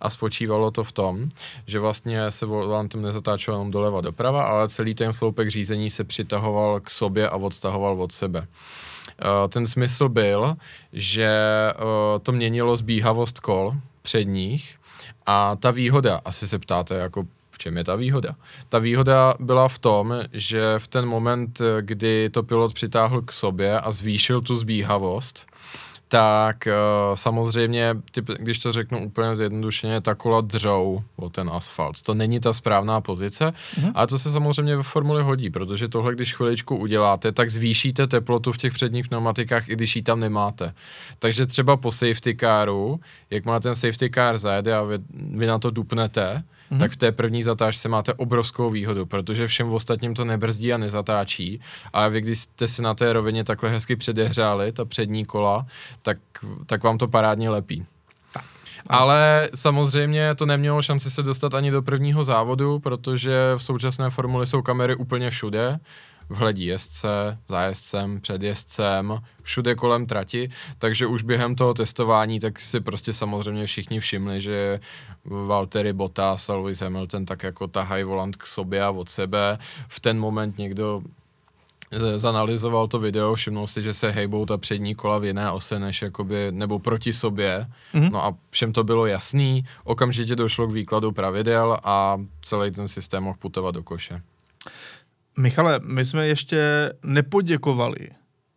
[0.00, 1.28] a spočívalo to v tom,
[1.66, 6.80] že vlastně se volantem nezatáčelo jenom doleva doprava, ale celý ten sloupek řízení se přitahoval
[6.80, 8.40] k sobě a odstahoval od sebe.
[8.40, 10.56] Uh, ten smysl byl,
[10.92, 11.30] že
[11.78, 14.76] uh, to měnilo zbíhavost kol předních
[15.26, 17.24] a ta výhoda, asi se ptáte, jako
[17.56, 18.36] v čem je ta výhoda?
[18.68, 23.80] Ta výhoda byla v tom, že v ten moment, kdy to pilot přitáhl k sobě
[23.80, 25.46] a zvýšil tu zbíhavost,
[26.08, 27.94] tak uh, samozřejmě,
[28.38, 32.02] když to řeknu úplně zjednodušeně, ta kola dřou o ten asfalt.
[32.02, 33.92] To není ta správná pozice, mm-hmm.
[33.94, 38.52] ale to se samozřejmě ve formuli hodí, protože tohle, když chviličku uděláte, tak zvýšíte teplotu
[38.52, 40.74] v těch předních pneumatikách, i když ji tam nemáte.
[41.18, 45.58] Takže třeba po safety caru, jak má ten safety car zajede a vy, vy na
[45.58, 46.78] to dupnete, mm-hmm.
[46.78, 51.60] tak v té první zatáčce máte obrovskou výhodu, protože všem ostatním to nebrzdí a nezatáčí.
[51.92, 55.66] A vy, když jste si na té rovině takhle hezky předehřáli, ta přední kola,
[56.02, 56.18] tak,
[56.66, 57.86] tak vám to parádně lepí.
[58.88, 64.46] Ale samozřejmě to nemělo šanci se dostat ani do prvního závodu, protože v současné formuli
[64.46, 65.78] jsou kamery úplně všude
[66.28, 72.40] v hledí jezdce, za jezdcem, před jezdcem, všude kolem trati, takže už během toho testování
[72.40, 74.80] tak si prostě samozřejmě všichni všimli, že
[75.24, 79.58] Valtteri Bottas a Lewis Hamilton tak jako tahají volant k sobě a od sebe.
[79.88, 81.02] V ten moment někdo
[82.16, 86.02] zanalizoval to video, všimnul si, že se hejbou ta přední kola v jiné ose, než
[86.02, 87.66] jakoby, nebo proti sobě.
[87.94, 88.10] Mm-hmm.
[88.10, 93.22] No a všem to bylo jasný, okamžitě došlo k výkladu pravidel a celý ten systém
[93.22, 94.22] mohl putovat do koše.
[95.36, 98.08] Michale, my jsme ještě nepoděkovali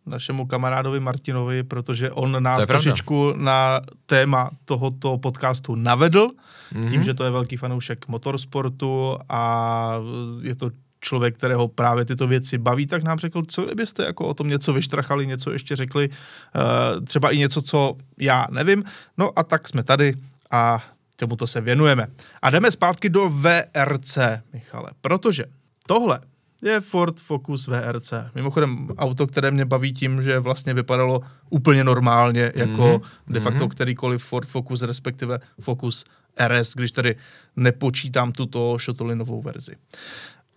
[0.06, 6.28] našemu kamarádovi Martinovi, protože on nás trošičku na téma tohoto podcastu navedl,
[6.72, 6.90] mm-hmm.
[6.90, 9.94] tím, že to je velký fanoušek motorsportu a
[10.42, 14.34] je to člověk, kterého právě tyto věci baví, tak nám řekl, co kdybyste jako o
[14.34, 18.84] tom něco vyštrachali, něco ještě řekli, uh, třeba i něco, co já nevím.
[19.18, 20.14] No a tak jsme tady
[20.50, 20.84] a
[21.16, 22.06] tomuto se věnujeme.
[22.42, 24.18] A jdeme zpátky do VRC,
[24.52, 25.44] Michale, protože
[25.86, 26.20] tohle
[26.62, 28.12] je Ford Focus VRC.
[28.34, 31.20] Mimochodem auto, které mě baví tím, že vlastně vypadalo
[31.50, 33.32] úplně normálně, jako mm-hmm.
[33.32, 33.70] de facto mm-hmm.
[33.70, 36.04] kterýkoliv Ford Focus, respektive Focus
[36.46, 37.16] RS, když tady
[37.56, 39.76] nepočítám tuto šotolinovou verzi.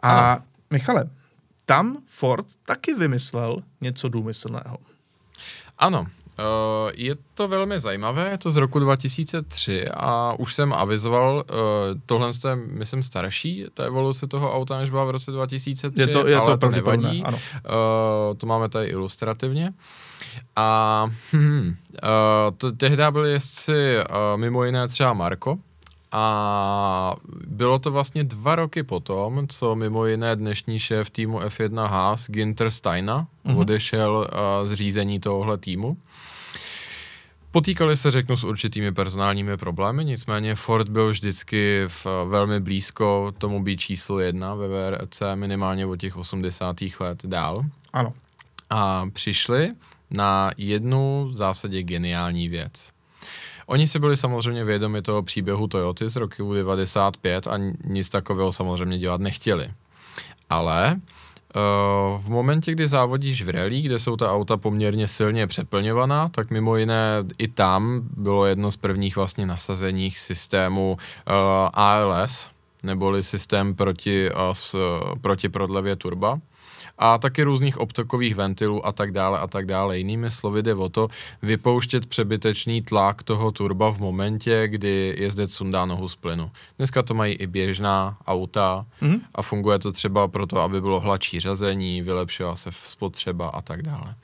[0.02, 0.44] A ano.
[0.70, 1.10] Michale,
[1.66, 4.78] tam Ford taky vymyslel něco důmyslného.
[5.78, 6.08] Ano,
[6.40, 11.56] Uh, je to velmi zajímavé, je to z roku 2003 a už jsem avizoval, uh,
[12.06, 16.28] tohle je, myslím, starší, ta evoluce toho auta, než byla v roce 2003, je to,
[16.28, 17.24] je ale to, to nevadí.
[17.24, 17.38] Ano.
[17.38, 19.74] Uh, to máme tady ilustrativně.
[20.56, 25.58] A hm, uh, to tehdy byli jezdci uh, mimo jiné třeba Marko,
[26.14, 27.16] a
[27.48, 32.72] bylo to vlastně dva roky potom, co mimo jiné dnešní šéf týmu F1 Haas, Ginter
[32.72, 33.58] Steina, mm-hmm.
[33.58, 35.98] odešel uh, z řízení tohohle týmu.
[37.52, 43.64] Potýkali se, řeknu, s určitými personálními problémy, nicméně Ford byl vždycky v, velmi blízko tomu
[43.64, 46.76] být číslo jedna ve VRC, minimálně od těch 80.
[47.00, 47.66] let dál.
[47.94, 48.14] Ano.
[48.70, 49.72] A přišli
[50.12, 52.93] na jednu v zásadě geniální věc.
[53.66, 58.98] Oni si byli samozřejmě vědomi toho příběhu Toyoty z roku 95 a nic takového samozřejmě
[58.98, 59.72] dělat nechtěli.
[60.50, 61.00] Ale
[61.56, 66.52] Uh, v momentě, kdy závodíš v rally, kde jsou ta auta poměrně silně přeplňovaná, tak
[66.52, 71.34] mimo jiné i tam bylo jedno z prvních vlastně nasazeních systému uh,
[71.74, 72.48] ALS,
[72.84, 74.76] neboli systém proti, s,
[75.22, 76.40] proti prodlevě turba
[77.04, 79.98] a taky různých obtokových ventilů a tak dále a tak dále.
[79.98, 81.08] Jinými slovy jde o to
[81.42, 86.52] vypouštět přebytečný tlak toho turba v momentě, kdy jezdec sundá nohu z plynu.
[86.78, 89.22] Dneska to mají i běžná auta mm-hmm.
[89.36, 94.16] a funguje to třeba proto, aby bylo hladší řazení, vylepšila se spotřeba a tak dále.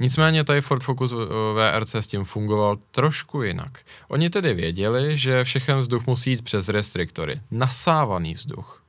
[0.00, 1.12] Nicméně tady Ford Focus
[1.54, 3.78] VRC s tím fungoval trošku jinak.
[4.08, 7.40] Oni tedy věděli, že všechen vzduch musí jít přes restriktory.
[7.50, 8.82] Nasávaný vzduch.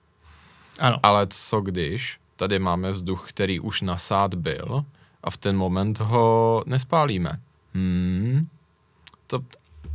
[0.80, 0.98] Ano.
[1.04, 4.86] Ale co když tady máme vzduch, který už nasát byl
[5.24, 7.32] a v ten moment ho nespálíme.
[7.74, 8.48] Hmm,
[9.28, 9.40] to,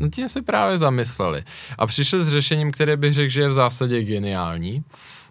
[0.00, 1.44] nad tím se právě zamysleli.
[1.78, 4.84] A přišli s řešením, které bych řekl, že je v zásadě geniální,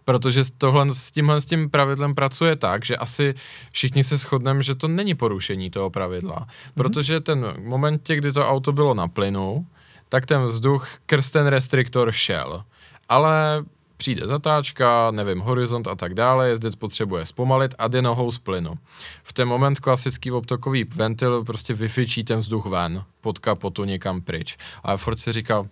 [0.06, 3.34] protože tohle s tímhle s tím pravidlem pracuje tak, že asi
[3.72, 6.72] všichni se shodneme, že to není porušení toho pravidla, mm-hmm.
[6.76, 9.68] protože ten momentě, kdy to auto bylo na plynu,
[10.10, 12.64] tak ten vzduch krz ten restriktor šel.
[13.10, 13.64] Ale
[14.06, 18.78] přijde zatáčka, nevím, horizont a tak dále, jezdec potřebuje zpomalit a jde nohou z plynu.
[19.24, 24.58] V ten moment klasický obtokový ventil prostě vyfičí ten vzduch ven, pod kapotu někam pryč.
[24.84, 25.68] A Ford si říkal,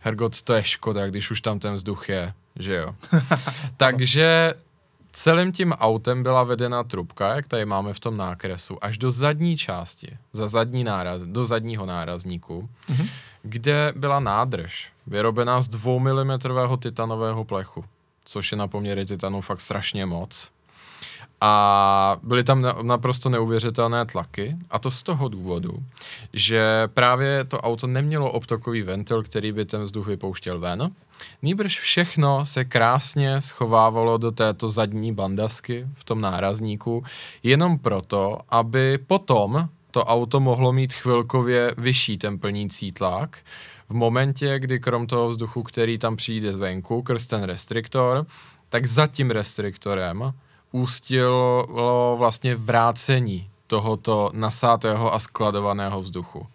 [0.00, 2.94] Hergot, to je škoda, když už tam ten vzduch je, že jo.
[3.76, 4.54] Takže
[5.12, 9.56] celým tím autem byla vedena trubka, jak tady máme v tom nákresu, až do zadní
[9.56, 13.08] části, za zadní náraz, do zadního nárazníku, mm-hmm.
[13.48, 16.38] Kde byla nádrž, vyrobená z 2 mm
[16.78, 17.84] titanového plechu,
[18.24, 20.48] což je na poměry titanu fakt strašně moc.
[21.40, 25.78] A byly tam naprosto neuvěřitelné tlaky, a to z toho důvodu,
[26.32, 30.90] že právě to auto nemělo obtokový ventil, který by ten vzduch vypouštěl ven.
[31.42, 37.04] Nýbrž všechno se krásně schovávalo do této zadní bandasky v tom nárazníku,
[37.42, 43.38] jenom proto, aby potom to auto mohlo mít chvilkově vyšší ten plnící tlak,
[43.88, 48.26] v momentě, kdy krom toho vzduchu, který tam přijde zvenku, krz ten restriktor,
[48.68, 50.34] tak za tím restriktorem
[50.72, 51.66] ústilo
[52.18, 56.46] vlastně vrácení tohoto nasátého a skladovaného vzduchu.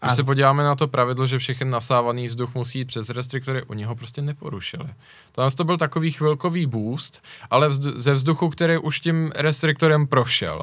[0.00, 0.14] Když a...
[0.14, 3.96] se podíváme na to pravidlo, že všechny nasávaný vzduch musí jít přes restriktory, oni ho
[3.96, 4.88] prostě neporušili.
[5.32, 10.60] Tam to byl takový chvilkový boost, ale vzdu- ze vzduchu, který už tím restriktorem prošel.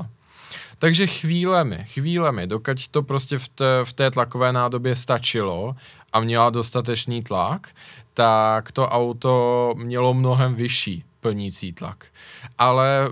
[0.84, 5.76] Takže chvílemi, chvílemi, dokud to prostě v té, v té tlakové nádobě stačilo
[6.14, 7.68] a měla dostatečný tlak,
[8.14, 12.06] tak to auto mělo mnohem vyšší plnící tlak.
[12.58, 13.10] Ale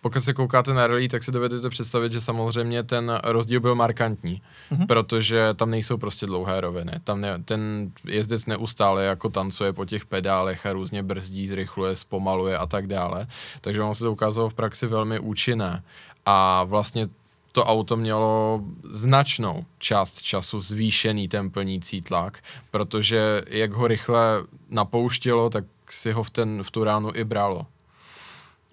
[0.00, 4.42] pokud se koukáte na rally, tak si dovedete představit, že samozřejmě ten rozdíl byl markantní,
[4.72, 4.86] mm-hmm.
[4.86, 6.92] protože tam nejsou prostě dlouhé roviny.
[7.04, 12.58] Tam ne, ten jezdec neustále jako tancuje po těch pedálech a různě brzdí, zrychluje, zpomaluje
[12.58, 13.26] a tak dále.
[13.60, 15.82] Takže on se to ukázalo v praxi velmi účinné.
[16.26, 17.06] A vlastně
[17.52, 25.50] to auto mělo značnou část času zvýšený ten plnící tlak, protože jak ho rychle napouštilo,
[25.50, 27.66] tak si ho v, ten, v tu ránu i bralo.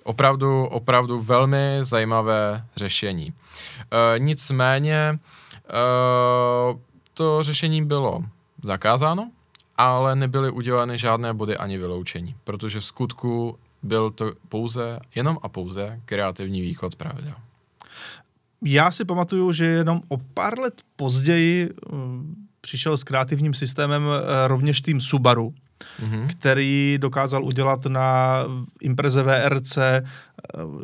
[0.03, 3.33] Opravdu, opravdu velmi zajímavé řešení.
[3.33, 5.19] E, nicméně e,
[7.13, 8.23] to řešení bylo
[8.63, 9.31] zakázáno,
[9.77, 15.49] ale nebyly udělány žádné body ani vyloučení, protože v skutku byl to pouze, jenom a
[15.49, 17.33] pouze kreativní výklad pravidel.
[18.61, 24.11] Já si pamatuju, že jenom o pár let později um, přišel s kreativním systémem uh,
[24.47, 25.53] rovněž tým Subaru,
[25.99, 26.27] mm-hmm.
[26.27, 28.37] který dokázal udělat na
[28.81, 30.01] Impreze VRC eh,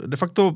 [0.06, 0.56] de facto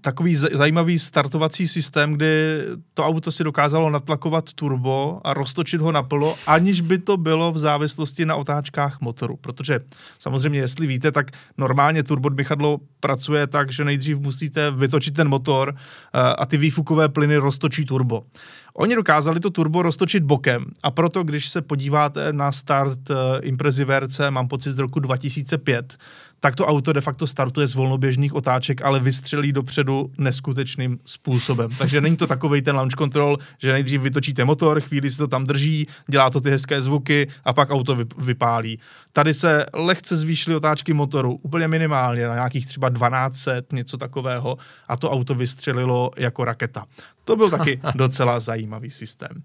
[0.00, 2.60] takový zajímavý startovací systém, kdy
[2.94, 7.58] to auto si dokázalo natlakovat turbo a roztočit ho naplno, aniž by to bylo v
[7.58, 9.36] závislosti na otáčkách motoru.
[9.36, 9.80] Protože
[10.18, 16.18] samozřejmě, jestli víte, tak normálně turbodmychadlo pracuje tak, že nejdřív musíte vytočit ten motor eh,
[16.38, 18.24] a ty výfukové plyny roztočí turbo.
[18.74, 23.84] Oni dokázali to turbo roztočit bokem a proto, když se podíváte na start uh, Imprezi
[23.84, 25.96] VRC, mám pocit z roku 2005,
[26.40, 31.70] tak to auto de facto startuje z volnoběžných otáček, ale vystřelí dopředu neskutečným způsobem.
[31.78, 35.44] Takže není to takový ten launch control, že nejdřív vytočíte motor, chvíli se to tam
[35.44, 38.78] drží, dělá to ty hezké zvuky a pak auto vypálí.
[39.12, 44.96] Tady se lehce zvýšily otáčky motoru, úplně minimálně, na nějakých třeba 1200, něco takového, a
[44.96, 46.84] to auto vystřelilo jako raketa.
[47.24, 49.42] To byl taky docela zajímavý systém.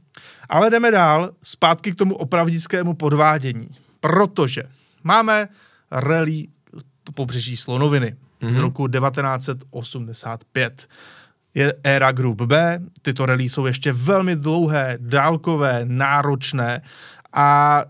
[0.50, 3.68] Ale jdeme dál, zpátky k tomu opravdickému podvádění.
[4.00, 4.64] Protože
[5.04, 5.48] máme
[5.92, 6.48] rally
[7.12, 8.50] pobřeží Slonoviny mm-hmm.
[8.50, 8.62] z mhm.
[8.62, 10.88] roku 1985.
[11.54, 16.82] Je éra Group B, tyto rally jsou ještě velmi dlouhé, dálkové, náročné
[17.34, 17.82] a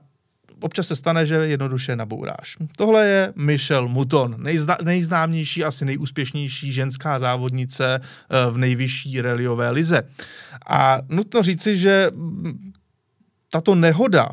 [0.62, 2.58] občas se stane, že jednoduše nabouráš.
[2.78, 10.02] Tohle je Michelle Mouton, nejzna, nejznámější, asi nejúspěšnější ženská závodnice eh, v nejvyšší rallyové lize.
[10.68, 12.12] A nutno říci, že
[13.52, 14.30] tato nehoda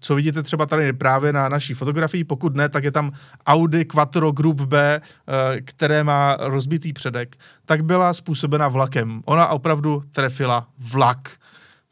[0.00, 3.12] co vidíte třeba tady právě na naší fotografii, pokud ne, tak je tam
[3.46, 9.22] Audi Quattro Group B, eh, které má rozbitý předek, tak byla způsobena vlakem.
[9.24, 11.30] Ona opravdu trefila vlak,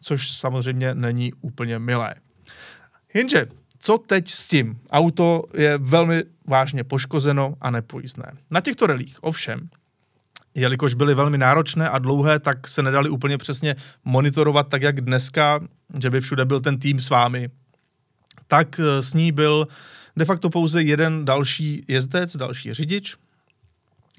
[0.01, 2.15] což samozřejmě není úplně milé.
[3.15, 3.47] Jenže,
[3.79, 4.79] co teď s tím?
[4.91, 8.33] Auto je velmi vážně poškozeno a nepojízdné.
[8.51, 9.69] Na těchto relích ovšem
[10.59, 15.61] jelikož byly velmi náročné a dlouhé, tak se nedali úplně přesně monitorovat tak, jak dneska,
[15.99, 17.49] že by všude byl ten tým s vámi.
[18.47, 19.69] Tak eh, s ní byl
[20.17, 23.17] de facto pouze jeden další jezdec, další řidič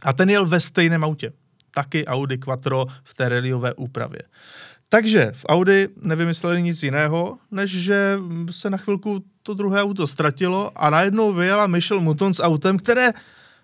[0.02, 1.32] a ten jel ve stejném autě.
[1.72, 4.20] Taky Audi Quattro v té reliové úpravě.
[4.90, 8.18] Takže v Audi nevymysleli nic jiného, než že
[8.52, 13.10] se na chvilku to druhé auto ztratilo a najednou vyjela Michel Mouton s autem, které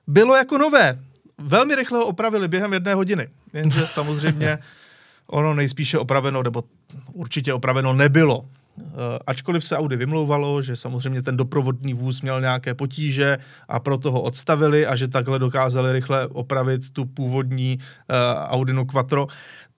[0.08, 1.00] bylo jako nové.
[1.38, 3.28] Velmi rychle ho opravili během jedné hodiny.
[3.54, 4.60] Jenže samozřejmě
[5.28, 6.64] ono nejspíše opraveno, nebo
[7.14, 8.46] určitě opraveno nebylo.
[8.82, 14.12] Eh, ačkoliv se Audi vymlouvalo, že samozřejmě ten doprovodný vůz měl nějaké potíže a proto
[14.12, 18.16] ho odstavili a že takhle dokázali rychle opravit tu původní uh,
[18.48, 19.28] Audinu Quattro,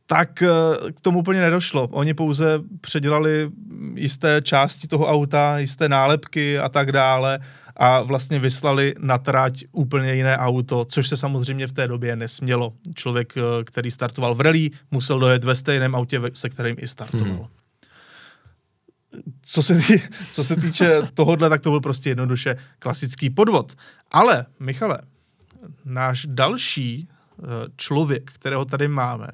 [0.06, 1.88] tak uh, k tomu úplně nedošlo.
[1.91, 3.52] Oni pouze předělali
[3.96, 7.39] jisté části toho auta, jisté nálepky a tak dále
[7.78, 12.74] a vlastně vyslali na trať úplně jiné auto, což se samozřejmě v té době nesmělo.
[12.96, 17.28] Člověk, který startoval v rally, musel dojet ve stejném autě, se kterým i startoval.
[17.28, 17.48] Hmm
[19.42, 19.94] co se, tý,
[20.32, 23.78] co se týče tohohle, tak to byl prostě jednoduše klasický podvod.
[24.12, 25.02] Ale, Michale,
[25.86, 27.44] náš další eh,
[27.76, 29.28] člověk, kterého tady máme,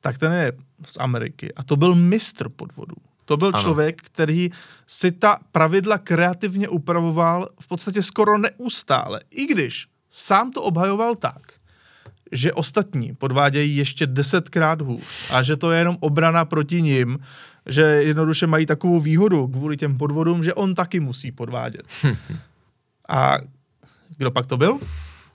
[0.00, 0.52] tak ten je
[0.86, 2.96] z Ameriky a to byl mistr podvodů.
[3.24, 3.62] To byl ano.
[3.62, 4.50] člověk, který
[4.86, 9.20] si ta pravidla kreativně upravoval v podstatě skoro neustále.
[9.30, 11.42] I když sám to obhajoval tak,
[12.32, 17.18] že ostatní podvádějí ještě desetkrát hůř a že to je jenom obrana proti nim,
[17.66, 21.82] že jednoduše mají takovou výhodu kvůli těm podvodům, že on taky musí podvádět.
[23.08, 23.38] A
[24.16, 24.78] kdo pak to byl?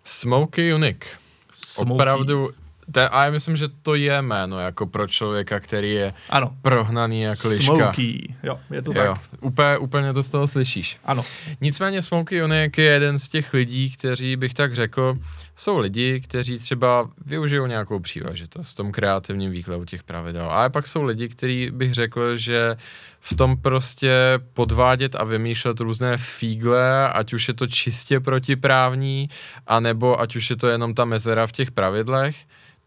[0.04, 1.08] Smokey Unique.
[1.54, 1.94] Smokey.
[1.94, 2.50] Opravdu
[2.92, 6.56] te, a já myslím, že to je jméno jako pro člověka, který je ano.
[6.62, 7.64] prohnaný jako liška.
[7.64, 9.42] Smokey, jo, je to jo, tak.
[9.42, 10.98] Úplně, úplně to z toho slyšíš.
[11.06, 11.26] Ano.
[11.62, 15.18] Nicméně Smokey Unique je jeden z těch lidí, kteří bych tak řekl,
[15.56, 20.46] jsou lidi, kteří třeba využijou nějakou příležitost v tom kreativním výkladu těch pravidel.
[20.50, 22.76] Ale pak jsou lidi, kteří bych řekl, že
[23.20, 24.14] v tom prostě
[24.54, 29.30] podvádět a vymýšlet různé fígle, ať už je to čistě protiprávní,
[29.68, 32.36] anebo ať už je to jenom ta mezera v těch pravidlech,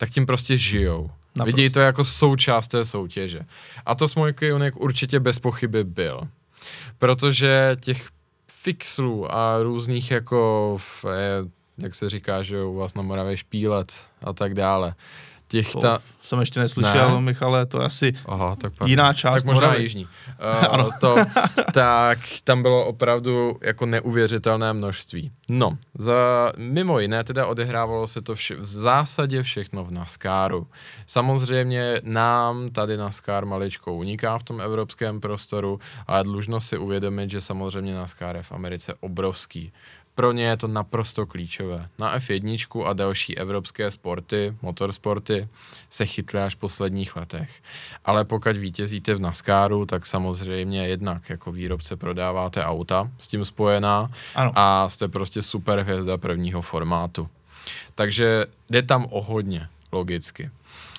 [0.03, 1.11] tak tím prostě žijou.
[1.37, 1.57] Naprosto.
[1.57, 3.41] Vidí to jako součást té soutěže.
[3.87, 6.21] A to Smokey Unique určitě bez pochyby byl.
[6.99, 8.09] Protože těch
[8.53, 10.79] fixlů a různých jako,
[11.79, 14.95] jak se říká, že u vás na Moravě špílet a tak dále,
[15.53, 15.99] těch ta...
[16.21, 17.21] jsem ještě neslyšel, ne?
[17.21, 19.83] Michale, to je asi Aha, tak jiná část Tak možná Moravy.
[19.83, 20.05] jižní.
[20.05, 20.89] Uh, ano.
[21.01, 21.17] To,
[21.75, 25.31] tak tam bylo opravdu jako neuvěřitelné množství.
[25.51, 30.67] No, za, mimo jiné teda odehrávalo se to vše, v zásadě všechno v NASCARu.
[31.07, 37.41] Samozřejmě nám tady NASCAR maličko uniká v tom evropském prostoru, ale dlužno si uvědomit, že
[37.41, 39.73] samozřejmě NASCAR je v Americe obrovský
[40.15, 41.89] pro ně je to naprosto klíčové.
[41.99, 45.49] Na F1 a další evropské sporty, motorsporty,
[45.91, 47.63] se chytly až v posledních letech.
[48.05, 54.11] Ale pokud vítězíte v NASCARu, tak samozřejmě jednak jako výrobce prodáváte auta s tím spojená
[54.35, 54.53] ano.
[54.55, 57.29] a jste prostě super hvězda prvního formátu.
[57.95, 60.51] Takže jde tam o hodně, logicky.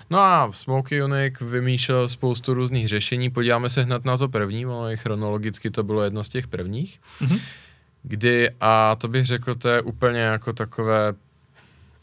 [0.09, 4.91] No a Smokey Unique vymýšlel spoustu různých řešení, podíváme se hned na to první, ono
[4.91, 6.99] i chronologicky to bylo jedno z těch prvních.
[7.21, 7.39] Mm-hmm
[8.03, 11.13] kdy, a to bych řekl, to je úplně jako takové,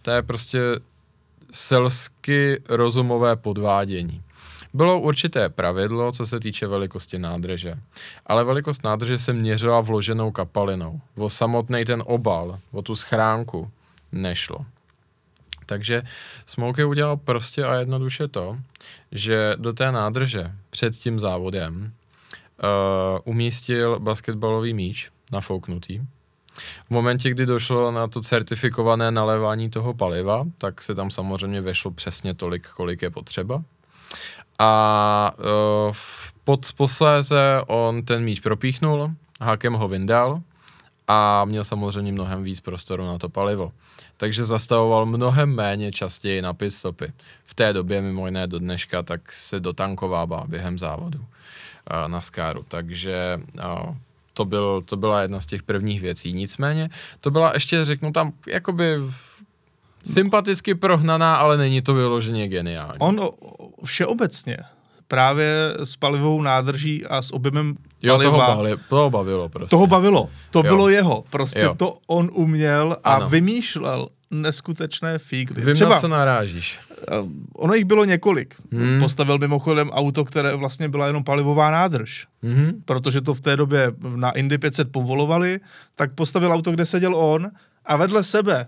[0.02, 0.60] to je prostě
[1.52, 4.22] selsky rozumové podvádění.
[4.74, 7.74] Bylo určité pravidlo, co se týče velikosti nádrže,
[8.26, 11.00] ale velikost nádrže se měřila vloženou kapalinou.
[11.16, 13.70] O samotný ten obal, o tu schránku
[14.12, 14.66] nešlo.
[15.66, 16.02] Takže
[16.46, 18.58] Smokey udělal prostě a jednoduše to,
[19.12, 21.92] že do té nádrže před tím závodem
[22.62, 26.00] uh, umístil basketbalový míč, nafouknutý.
[26.86, 31.90] V momentě, kdy došlo na to certifikované nalévání toho paliva, tak se tam samozřejmě vešlo
[31.90, 33.62] přesně tolik, kolik je potřeba.
[34.58, 35.32] A
[35.88, 35.94] uh,
[36.44, 40.42] pod, posléze on ten míč propíchnul, hákem ho vyndal
[41.08, 43.72] a měl samozřejmě mnohem víc prostoru na to palivo.
[44.16, 47.12] Takže zastavoval mnohem méně častěji na pitstopy.
[47.44, 52.64] V té době, mimo jiné do dneška, tak se dotankovává během závodu uh, na skáru.
[52.68, 53.94] Takže uh,
[54.34, 56.32] to, byl, to byla jedna z těch prvních věcí.
[56.32, 56.90] Nicméně
[57.20, 58.96] to byla ještě, řeknu tam, jakoby
[60.06, 62.98] sympaticky prohnaná, ale není to vyloženě geniální.
[62.98, 63.28] On
[63.84, 64.56] všeobecně
[65.08, 69.70] právě s palivovou nádrží a s objemem Jo, toho, bavili, toho bavilo prostě.
[69.70, 70.28] Toho bavilo.
[70.50, 70.62] To jo.
[70.62, 71.24] bylo jeho.
[71.30, 71.74] Prostě jo.
[71.74, 73.28] to on uměl a ano.
[73.28, 75.62] vymýšlel neskutečné fígly.
[75.62, 76.78] Vím, Třeba, na co narážíš.
[77.02, 77.14] Eh,
[77.54, 78.54] ono jich bylo několik.
[78.72, 79.00] Hmm.
[79.00, 82.26] Postavil mimochodem auto, které vlastně byla jenom palivová nádrž.
[82.42, 82.82] Hmm.
[82.84, 85.60] Protože to v té době na Indy 500 povolovali,
[85.94, 87.50] tak postavil auto, kde seděl on
[87.84, 88.66] a vedle sebe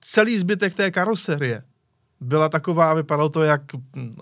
[0.00, 1.62] celý zbytek té karoserie
[2.20, 3.62] byla taková, vypadalo to jak
[3.96, 4.16] hm,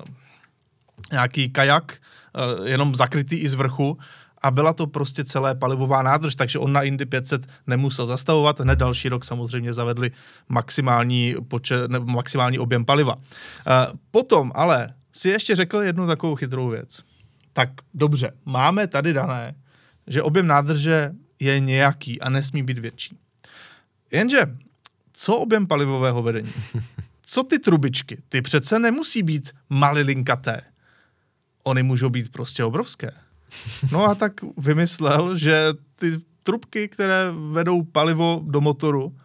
[1.12, 3.98] nějaký kajak, eh, jenom zakrytý i z vrchu
[4.42, 8.60] a byla to prostě celé palivová nádrž, takže on na Indy 500 nemusel zastavovat.
[8.60, 10.10] Hned další rok samozřejmě zavedli
[10.48, 13.16] maximální, počet, ne, maximální objem paliva.
[13.16, 13.18] E,
[14.10, 17.02] potom ale si ještě řekl jednu takovou chytrou věc.
[17.52, 19.54] Tak dobře, máme tady dané,
[20.06, 23.18] že objem nádrže je nějaký a nesmí být větší.
[24.10, 24.46] Jenže,
[25.12, 26.52] co objem palivového vedení?
[27.22, 28.22] Co ty trubičky?
[28.28, 30.60] Ty přece nemusí být malilinkaté.
[31.62, 33.10] Ony můžou být prostě obrovské.
[33.92, 39.16] No a tak vymyslel, že ty trubky, které vedou palivo do motoru,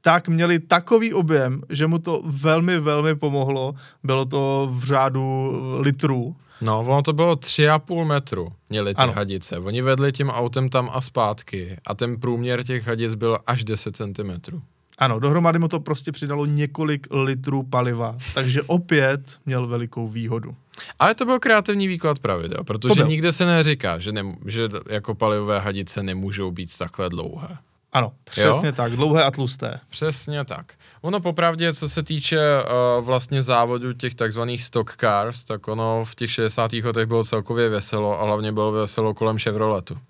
[0.00, 3.74] tak měli takový objem, že mu to velmi, velmi pomohlo.
[4.04, 6.36] Bylo to v řádu litrů.
[6.60, 9.12] No, ono to bylo 3,5 metru, měli ty ano.
[9.12, 9.58] hadice.
[9.58, 13.96] Oni vedli tím autem tam a zpátky a ten průměr těch hadic byl až 10
[13.96, 14.62] cm.
[14.98, 20.56] Ano, dohromady mu to prostě přidalo několik litrů paliva, takže opět měl velikou výhodu.
[20.98, 25.60] Ale to byl kreativní výklad pravidel, protože nikde se neříká, že, ne, že jako palivové
[25.60, 27.58] hadice nemůžou být takhle dlouhé.
[27.92, 28.72] Ano, přesně jo?
[28.72, 29.80] tak, dlouhé a tlusté.
[29.90, 30.72] Přesně tak.
[31.00, 36.14] Ono popravdě, co se týče uh, vlastně závodu těch takzvaných stock cars, tak ono v
[36.14, 36.72] těch 60.
[36.72, 39.94] letech bylo celkově veselo a hlavně bylo veselo kolem Chevroletu.
[39.94, 40.00] Uh,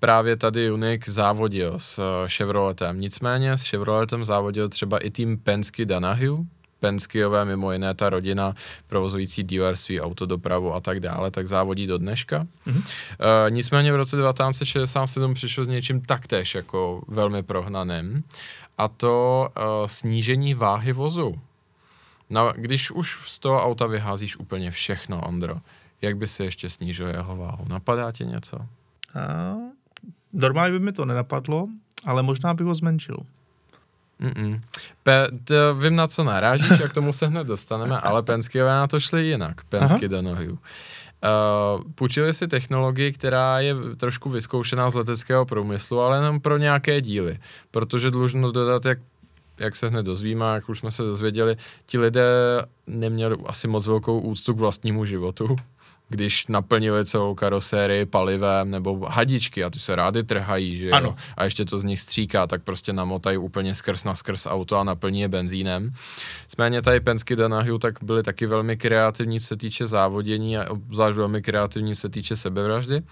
[0.00, 5.84] právě tady Unik závodil s uh, Chevroletem, nicméně s Chevroletem závodil třeba i tým Penske
[5.84, 6.44] Donahue,
[6.86, 8.54] Penskyové, mimo jiné ta rodina
[8.86, 12.46] provozující dealerství, autodopravu a tak dále, tak závodí do dneška.
[12.66, 12.76] Mm-hmm.
[12.76, 18.24] Uh, nicméně v roce 1967 přišlo s něčím taktéž jako velmi prohnaným
[18.78, 21.40] a to uh, snížení váhy vozu.
[22.30, 25.56] No, když už z toho auta vyházíš úplně všechno, Ondro,
[26.02, 27.64] jak by se ještě snížil jeho váhu?
[27.68, 28.56] Napadá ti něco?
[28.56, 28.62] Uh,
[30.32, 31.68] normálně by mi to nenapadlo,
[32.04, 33.16] ale možná bych ho zmenšil.
[34.20, 34.60] Mm-mm.
[35.02, 39.00] Pe, to vím, na co narážíš, jak tomu se hned dostaneme, ale Penskyové na to
[39.00, 39.64] šli jinak.
[39.64, 40.48] Pensky do nohy.
[40.48, 40.58] Uh,
[41.94, 47.38] půjčili si technologii, která je trošku vyzkoušená z leteckého průmyslu, ale jenom pro nějaké díly.
[47.70, 48.98] Protože dlužno dodat, jak
[49.58, 51.56] jak se hned dozvíme, jak už jsme se dozvěděli,
[51.86, 52.30] ti lidé
[52.86, 55.56] neměli asi moc velkou úctu k vlastnímu životu
[56.08, 61.08] když naplnili celou karosérii palivem nebo hadičky a ty se rády trhají, že ano.
[61.08, 61.16] jo?
[61.36, 64.84] A ještě to z nich stříká, tak prostě namotají úplně skrz na skrz auto a
[64.84, 65.90] naplní je benzínem.
[66.44, 71.42] Nicméně tady Pensky Donahue tak byly taky velmi kreativní, se týče závodění a obzvlášť velmi
[71.42, 72.96] kreativní, se týče sebevraždy.
[72.96, 73.02] Uh,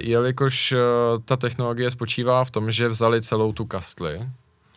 [0.00, 0.78] jelikož uh,
[1.24, 4.20] ta technologie spočívá v tom, že vzali celou tu kastli,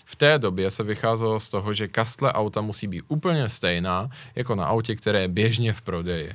[0.07, 4.55] v té době se vycházelo z toho, že kastle auta musí být úplně stejná jako
[4.55, 6.31] na autě, které je běžně v prodeji.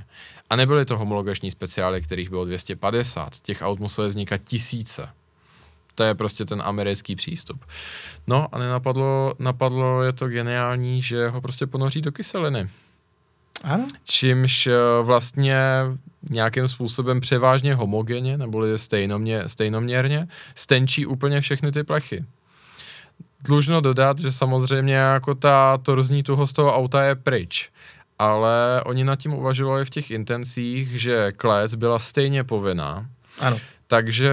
[0.51, 3.41] A nebyly to homologační speciály, kterých bylo 250.
[3.41, 5.09] Těch aut musely vznikat tisíce.
[5.95, 7.65] To je prostě ten americký přístup.
[8.27, 12.69] No a nenapadlo, napadlo je to geniální, že ho prostě ponoří do kyseliny.
[13.65, 13.87] Ano.
[14.05, 14.73] Čímž eh,
[15.03, 15.57] vlastně
[16.31, 22.25] nějakým způsobem převážně homogenně, neboli stejnomě, stejnoměrně, stenčí úplně všechny ty plechy.
[23.45, 27.71] Dlužno dodat, že samozřejmě jako ta torzní tuhost toho auta je pryč
[28.21, 33.07] ale oni nad tím uvažovali v těch intencích, že klec byla stejně povinná.
[33.41, 33.59] Ano.
[33.87, 34.33] Takže,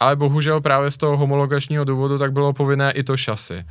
[0.00, 3.64] ale bohužel právě z toho homologačního důvodu tak bylo povinné i to šasy.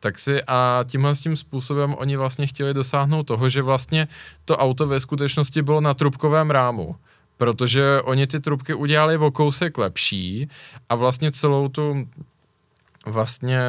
[0.00, 4.08] Tak si a tímhle s tím způsobem oni vlastně chtěli dosáhnout toho, že vlastně
[4.44, 6.96] to auto ve skutečnosti bylo na trubkovém rámu
[7.36, 10.48] protože oni ty trubky udělali o kousek lepší
[10.88, 12.08] a vlastně celou tu
[13.06, 13.60] vlastně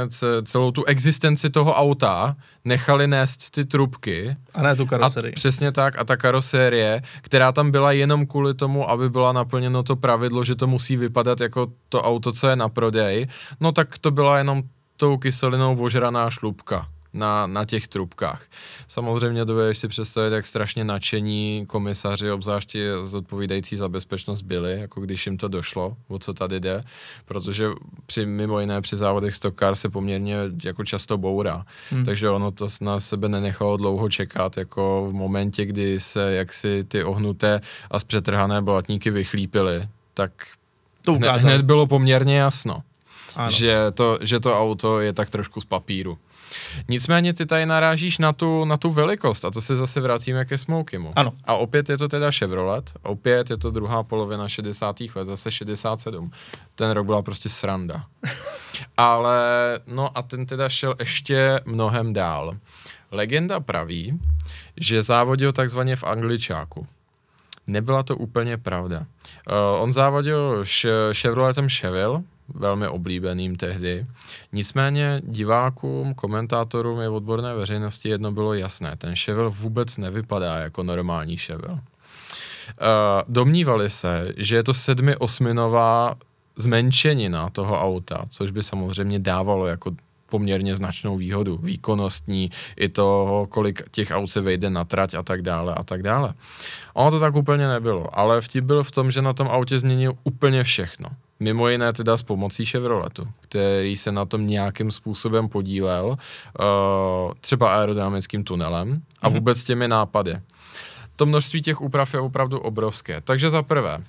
[0.43, 4.35] celou tu existenci toho auta nechali nést ty trubky.
[4.53, 5.33] A ne tu karoserii.
[5.33, 5.99] A přesně tak.
[5.99, 10.55] A ta karosérie, která tam byla jenom kvůli tomu, aby byla naplněno to pravidlo, že
[10.55, 13.27] to musí vypadat jako to auto, co je na prodej,
[13.59, 14.63] no tak to byla jenom
[14.97, 18.43] tou kyselinou ožraná šlubka na, na těch trubkách.
[18.87, 25.25] Samozřejmě dovedeš si představit, jak strašně nadšení komisaři, obzvláště zodpovídající za bezpečnost byli, jako když
[25.25, 26.83] jim to došlo, o co tady jde,
[27.25, 27.69] protože
[28.05, 32.05] při, mimo jiné při závodech Stockcar se poměrně jako často bourá, hmm.
[32.05, 37.03] takže ono to na sebe nenechalo dlouho čekat, jako v momentě, kdy se jaksi ty
[37.03, 40.31] ohnuté a zpřetrhané blatníky vychlípily, tak
[41.01, 42.81] to hned, hned bylo poměrně jasno,
[43.49, 46.17] že to, že to auto je tak trošku z papíru.
[46.87, 50.57] Nicméně ty tady narážíš na tu, na tu velikost a to se zase vracíme ke
[50.57, 51.13] Smokimu.
[51.15, 51.31] Ano.
[51.45, 54.95] A opět je to teda Chevrolet, opět je to druhá polovina 60.
[55.15, 56.31] let, zase 67.
[56.75, 58.05] Ten rok byla prostě sranda.
[58.97, 59.39] Ale
[59.87, 62.57] no a ten teda šel ještě mnohem dál.
[63.11, 64.19] Legenda praví,
[64.77, 66.87] že závodil takzvaně v Angličáku.
[67.67, 68.99] Nebyla to úplně pravda.
[68.99, 70.63] Uh, on závodil
[71.13, 72.23] Chevroletem Cheville,
[72.55, 74.05] velmi oblíbeným tehdy.
[74.51, 78.95] Nicméně divákům, komentátorům i odborné veřejnosti jedno bylo jasné.
[78.97, 81.73] Ten Chevelle vůbec nevypadá jako normální Chevelle.
[81.73, 81.79] Uh,
[83.27, 86.15] domnívali se, že je to sedmi osminová
[86.55, 89.91] zmenšenina toho auta, což by samozřejmě dávalo jako
[90.31, 95.41] poměrně značnou výhodu, výkonnostní, i to, kolik těch aut se vejde na trať a tak
[95.41, 96.33] dále a tak dále.
[96.93, 100.13] Ono to tak úplně nebylo, ale vtip byl v tom, že na tom autě změnil
[100.23, 101.09] úplně všechno.
[101.41, 106.15] Mimo jiné teda s pomocí Chevroletu, který se na tom nějakým způsobem podílel, uh,
[107.41, 109.37] třeba aerodynamickým tunelem a mhm.
[109.37, 110.35] vůbec těmi nápady.
[111.15, 113.21] To množství těch úprav je opravdu obrovské.
[113.21, 114.03] Takže za prvé, uh,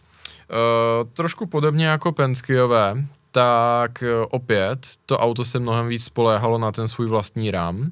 [1.13, 6.89] trošku podobně jako Penskyové, tak uh, opět to auto se mnohem víc spoléhalo na ten
[6.89, 7.91] svůj vlastní rám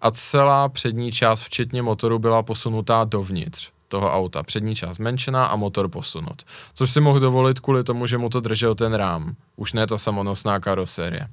[0.00, 4.42] a celá přední část, včetně motoru, byla posunutá dovnitř toho auta.
[4.42, 6.42] Přední část menšená a motor posunut.
[6.74, 9.34] Což si mohl dovolit kvůli tomu, že mu to držel ten rám.
[9.56, 11.28] Už ne ta samonosná karoserie.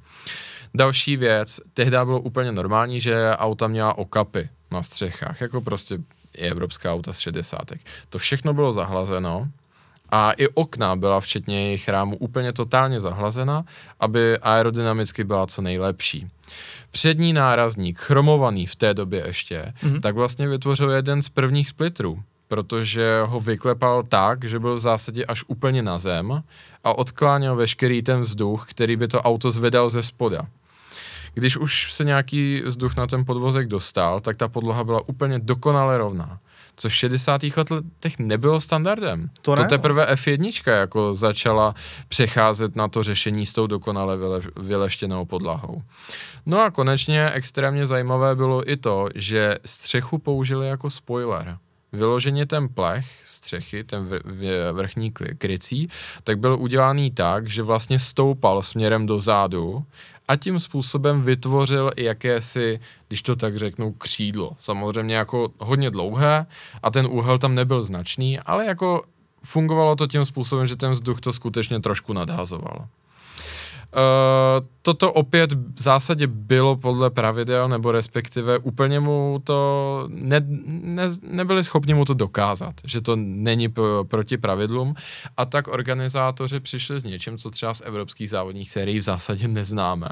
[0.75, 5.97] Další věc, tehdy bylo úplně normální, že auta měla okapy na střechách, jako prostě
[6.37, 7.61] i evropská auta z 60.
[8.09, 9.47] To všechno bylo zahlazeno
[10.09, 13.65] a i okna byla včetně jejich rámu úplně totálně zahlazena,
[13.99, 16.27] aby aerodynamicky byla co nejlepší.
[16.91, 19.99] Přední nárazník, chromovaný v té době ještě, mm-hmm.
[19.99, 22.23] tak vlastně vytvořil jeden z prvních splitrů
[22.53, 26.43] protože ho vyklepal tak, že byl v zásadě až úplně na zem
[26.83, 30.45] a odkláněl veškerý ten vzduch, který by to auto zvedal ze spoda.
[31.33, 35.97] Když už se nějaký vzduch na ten podvozek dostal, tak ta podloha byla úplně dokonale
[35.97, 36.39] rovná.
[36.75, 37.41] Co v 60.
[37.71, 39.29] letech nebylo standardem.
[39.41, 39.61] To, ne?
[39.61, 41.75] to teprve F1 jako začala
[42.07, 45.81] přecházet na to řešení s tou dokonale vyle, vyleštěnou podlahou.
[46.45, 51.57] No a konečně extrémně zajímavé bylo i to, že střechu použili jako spoiler
[51.93, 54.09] vyloženě ten plech střechy, ten
[54.71, 55.89] vrchní krycí,
[56.23, 59.85] tak byl udělaný tak, že vlastně stoupal směrem do zádu
[60.27, 64.51] a tím způsobem vytvořil jakési, když to tak řeknu, křídlo.
[64.59, 66.45] Samozřejmě jako hodně dlouhé
[66.83, 69.03] a ten úhel tam nebyl značný, ale jako
[69.43, 72.87] fungovalo to tím způsobem, že ten vzduch to skutečně trošku nadhazoval.
[73.93, 81.07] Uh, toto opět v zásadě bylo podle pravidel, nebo respektive úplně mu to ne, ne,
[81.21, 84.95] nebyli schopni mu to dokázat, že to není p- proti pravidlům
[85.37, 90.09] a tak organizátoři přišli s něčím, co třeba z evropských závodních sérií v zásadě neznáme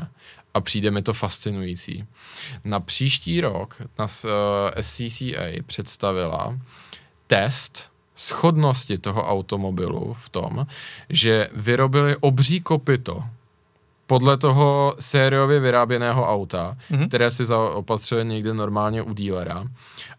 [0.54, 2.06] a přijde mi to fascinující.
[2.64, 4.32] Na příští rok nás uh,
[4.82, 6.58] SCCA představila
[7.28, 10.68] test schodnosti toho automobilu v tom,
[11.10, 13.24] že vyrobili obří kopito
[14.12, 17.08] podle toho sériově vyráběného auta, mm-hmm.
[17.08, 19.64] které si zaopatřuje někde normálně u dílera.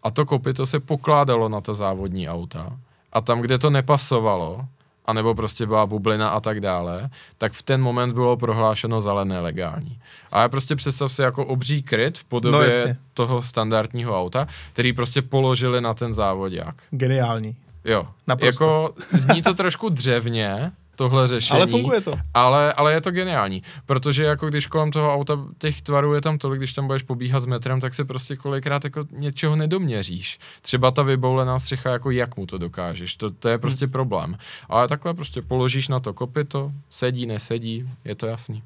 [0.03, 2.77] A to kopito se pokládalo na ta závodní auta.
[3.13, 4.65] A tam, kde to nepasovalo,
[5.05, 9.99] anebo prostě byla bublina a tak dále, tak v ten moment bylo prohlášeno zelené legální.
[10.31, 15.21] Ale prostě představ si jako obří kryt v podobě no, toho standardního auta, který prostě
[15.21, 16.75] položili na ten závodák.
[16.91, 17.55] Geniální.
[17.85, 18.07] Jo.
[18.27, 18.63] Naprosto.
[18.63, 21.61] Jako zní to trošku dřevně, tohle řešení.
[21.61, 22.11] Ale funguje to.
[22.33, 26.37] Ale, ale je to geniální, protože jako když kolem toho auta těch tvarů je tam
[26.37, 30.39] tolik, když tam budeš pobíhat s metrem, tak se prostě kolikrát jako něčeho nedoměříš.
[30.61, 33.91] Třeba ta vyboulená střecha, jako jak mu to dokážeš, to, to je prostě hmm.
[33.91, 34.37] problém.
[34.69, 38.63] Ale takhle prostě položíš na to kopito, sedí, nesedí, je to jasný.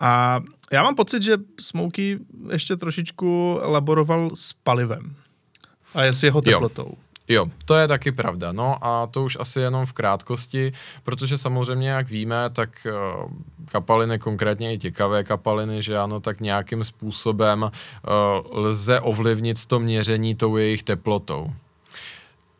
[0.00, 0.40] A
[0.72, 2.18] já mám pocit, že Smokey
[2.52, 5.14] ještě trošičku laboroval s palivem.
[5.94, 6.86] A je s jeho teplotou.
[6.88, 7.09] Jo.
[7.30, 8.52] Jo, to je taky pravda.
[8.52, 10.72] No a to už asi jenom v krátkosti,
[11.02, 13.30] protože samozřejmě, jak víme, tak uh,
[13.70, 17.70] kapaliny, konkrétně i těkavé kapaliny, že ano, tak nějakým způsobem uh,
[18.58, 21.52] lze ovlivnit to měření tou jejich teplotou.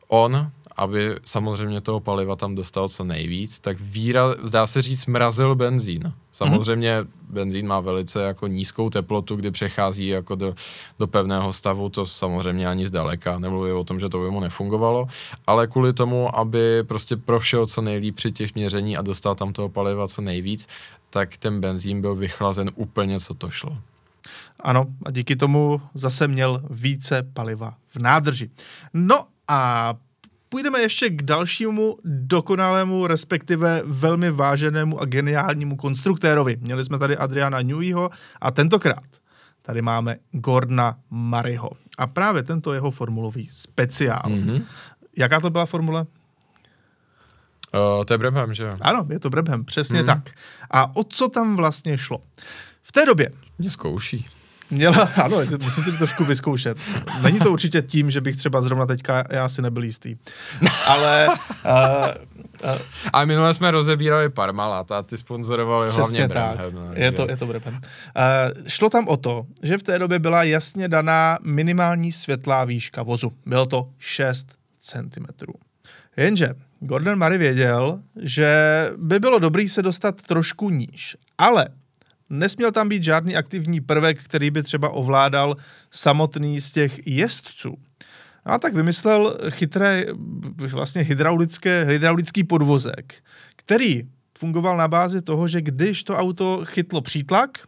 [0.08, 0.50] On
[0.81, 6.12] aby samozřejmě toho paliva tam dostal co nejvíc, tak víra, zdá se říct, mrazil benzín.
[6.33, 7.07] Samozřejmě mm-hmm.
[7.28, 10.55] benzín má velice jako nízkou teplotu, kdy přechází jako do,
[10.99, 15.07] do pevného stavu, to samozřejmě ani zdaleka, nemluvím o tom, že to by mu nefungovalo,
[15.47, 19.68] ale kvůli tomu, aby prostě prošel co nejlíp při těch měření a dostal tam toho
[19.68, 20.68] paliva co nejvíc,
[21.11, 23.76] tak ten benzín byl vychlazen úplně, co to šlo.
[24.61, 28.51] Ano, a díky tomu zase měl více paliva v nádrži.
[28.95, 29.95] No a
[30.51, 36.57] půjdeme ještě k dalšímu dokonalému, respektive velmi váženému a geniálnímu konstruktérovi.
[36.61, 39.20] Měli jsme tady Adriana Neweyho a tentokrát
[39.62, 41.70] tady máme Gordona Murrayho.
[41.98, 44.22] A právě tento jeho formulový speciál.
[44.26, 44.62] Mm-hmm.
[45.16, 46.07] Jaká to byla formule?
[47.74, 48.72] Uh, to je Brabham, že jo?
[48.80, 50.07] Ano, je to Brabham, přesně mm.
[50.07, 50.30] tak.
[50.70, 52.18] A o co tam vlastně šlo?
[52.82, 53.32] V té době...
[53.59, 54.26] Mě zkouší.
[54.70, 56.78] Měla, ano, musím to trošku vyzkoušet.
[57.22, 60.16] Není to určitě tím, že bych třeba zrovna teďka, já si nebyl jistý.
[60.86, 61.28] Ale...
[61.28, 61.34] Uh,
[62.70, 62.78] uh,
[63.12, 66.56] a minule jsme rozebírali Parmalat a ty sponzorovali hlavně tak.
[66.56, 67.74] Bremhem, no, je to, je to Bremhem.
[67.74, 67.80] Uh,
[68.66, 73.32] šlo tam o to, že v té době byla jasně daná minimální světlá výška vozu.
[73.46, 74.46] Bylo to 6
[74.80, 75.26] cm.
[76.16, 81.16] Jenže Gordon Murray věděl, že by bylo dobrý se dostat trošku níž.
[81.38, 81.68] Ale
[82.31, 85.57] nesměl tam být žádný aktivní prvek, který by třeba ovládal
[85.91, 87.78] samotný z těch jezdců.
[88.45, 90.07] A tak vymyslel chytré,
[90.57, 93.14] vlastně hydraulické, hydraulický podvozek,
[93.57, 94.09] který
[94.39, 97.59] fungoval na bázi toho, že když to auto chytlo přítlak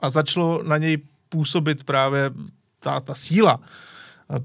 [0.00, 0.98] a začalo na něj
[1.28, 2.30] působit právě
[2.80, 3.60] ta, ta síla,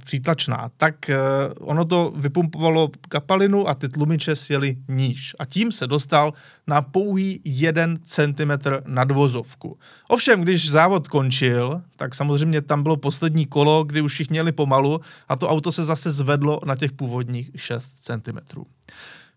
[0.03, 5.35] přítlačná, tak uh, ono to vypumpovalo kapalinu a ty tlumiče sjeli níž.
[5.39, 6.33] A tím se dostal
[6.67, 9.77] na pouhý jeden centimetr nadvozovku.
[10.07, 15.01] Ovšem, když závod končil, tak samozřejmě tam bylo poslední kolo, kdy už všichni měli pomalu
[15.29, 18.65] a to auto se zase zvedlo na těch původních 6 centimetrů.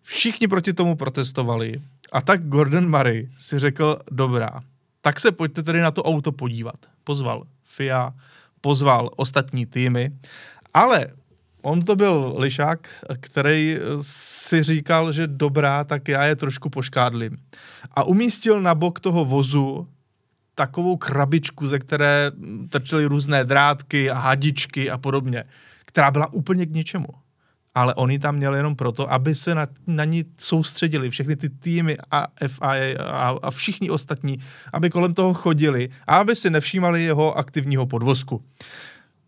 [0.03, 1.83] Všichni proti tomu protestovali
[2.13, 4.61] a tak Gordon Murray si řekl, dobrá,
[5.03, 6.77] tak se pojďte tedy na to auto podívat.
[7.05, 8.13] Pozval FIA,
[8.67, 10.11] pozval ostatní týmy,
[10.75, 11.07] ale
[11.63, 12.89] on to byl lišák,
[13.21, 17.39] který si říkal, že dobrá, tak já je trošku poškádlím.
[17.95, 19.89] A umístil na bok toho vozu
[20.55, 22.31] takovou krabičku, ze které
[22.69, 25.45] trčely různé drátky a hadičky a podobně,
[25.85, 27.09] která byla úplně k ničemu
[27.77, 31.97] ale oni tam měli jenom proto, aby se na, na ní soustředili všechny ty týmy
[32.11, 34.39] a FIA a, a všichni ostatní,
[34.73, 38.45] aby kolem toho chodili a aby si nevšímali jeho aktivního podvozku.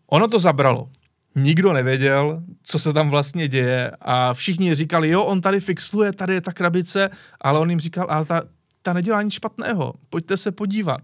[0.07, 0.89] Ono to zabralo.
[1.35, 6.33] Nikdo nevěděl, co se tam vlastně děje a všichni říkali, jo, on tady fixuje, tady
[6.33, 7.09] je ta krabice,
[7.41, 8.41] ale on jim říkal, ale ta,
[8.81, 11.01] ta nedělá nic špatného, pojďte se podívat.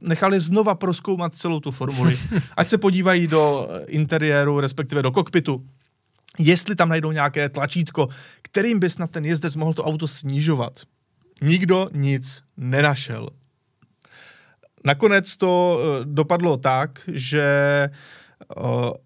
[0.00, 2.18] Nechali znova proskoumat celou tu formuli,
[2.56, 5.64] ať se podívají do interiéru, respektive do kokpitu,
[6.38, 8.08] jestli tam najdou nějaké tlačítko,
[8.42, 10.80] kterým by snad ten jezdec mohl to auto snižovat.
[11.42, 13.28] Nikdo nic nenašel.
[14.84, 19.05] Nakonec to eh, dopadlo tak, že eh,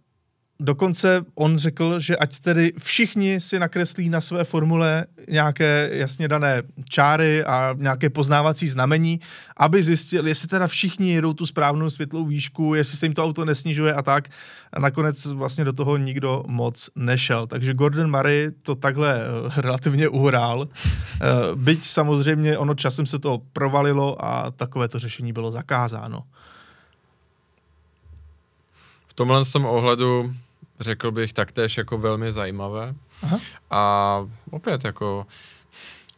[0.60, 6.62] dokonce on řekl, že ať tedy všichni si nakreslí na své formule nějaké jasně dané
[6.88, 9.20] čáry a nějaké poznávací znamení,
[9.56, 13.44] aby zjistil, jestli teda všichni jedou tu správnou světlou výšku, jestli se jim to auto
[13.44, 14.28] nesnižuje a tak.
[14.72, 17.46] A nakonec vlastně do toho nikdo moc nešel.
[17.46, 20.68] Takže Gordon Murray to takhle eh, relativně uhrál.
[20.68, 26.22] Eh, byť samozřejmě ono časem se to provalilo a takové to řešení bylo zakázáno.
[29.08, 30.32] V tomhle tom ohledu
[30.80, 32.94] řekl bych, taktéž jako velmi zajímavé.
[33.22, 33.38] Aha.
[33.70, 35.26] A opět jako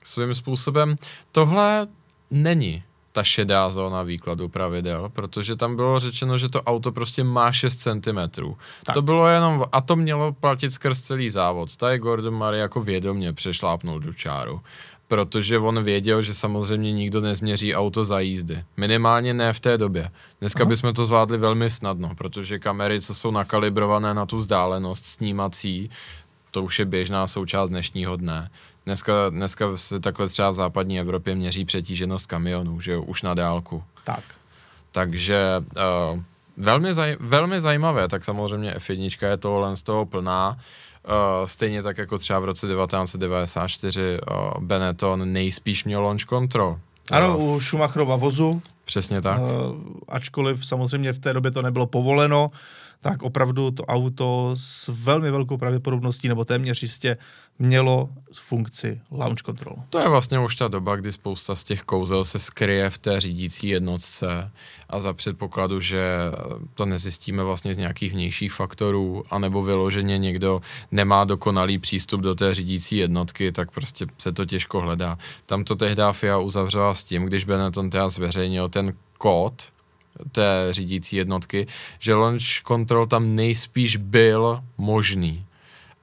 [0.04, 0.96] svým způsobem
[1.32, 1.86] tohle
[2.30, 2.82] není
[3.12, 7.76] ta šedá zóna výkladu pravidel, protože tam bylo řečeno, že to auto prostě má 6
[7.76, 8.18] cm.
[8.84, 8.94] Tak.
[8.94, 11.76] To bylo jenom, a to mělo platit skrz celý závod.
[11.76, 14.60] Tady Gordon Murray jako vědomě přešlápnul do čáru
[15.12, 18.64] protože on věděl, že samozřejmě nikdo nezměří auto za jízdy.
[18.76, 20.10] Minimálně ne v té době.
[20.40, 20.68] Dneska Aha.
[20.68, 25.90] bychom to zvládli velmi snadno, protože kamery, co jsou nakalibrované na tu vzdálenost snímací,
[26.50, 28.50] to už je běžná součást dnešního dne.
[28.86, 33.34] Dneska, dneska se takhle třeba v západní Evropě měří přetíženost kamionů, že jo, už na
[33.34, 33.82] dálku.
[34.04, 34.24] Tak.
[34.92, 36.20] Takže uh,
[36.56, 40.48] velmi, zaj, velmi zajímavé, tak samozřejmě F1 je tohle z toho plná.
[40.50, 40.56] Uh,
[41.44, 46.78] stejně tak jako třeba v roce 1994 uh, Benetton nejspíš měl launch control.
[47.10, 48.62] Ano, uh, u Schumacherova vozu.
[48.84, 49.40] Přesně tak.
[49.40, 49.48] Uh,
[50.08, 52.50] ačkoliv samozřejmě v té době to nebylo povoleno,
[53.02, 57.16] tak opravdu to auto s velmi velkou pravděpodobností nebo téměř jistě
[57.58, 58.08] mělo
[58.40, 59.76] funkci launch control.
[59.90, 63.20] To je vlastně už ta doba, kdy spousta z těch kouzel se skryje v té
[63.20, 64.50] řídící jednotce
[64.88, 66.02] a za předpokladu, že
[66.74, 72.54] to nezjistíme vlastně z nějakých vnějších faktorů, anebo vyloženě někdo nemá dokonalý přístup do té
[72.54, 75.18] řídící jednotky, tak prostě se to těžko hledá.
[75.46, 79.71] Tam to tehdy FIA uzavřela s tím, když Benetton teda zveřejnil ten kód,
[80.32, 81.66] té řídící jednotky,
[81.98, 85.44] že launch control tam nejspíš byl možný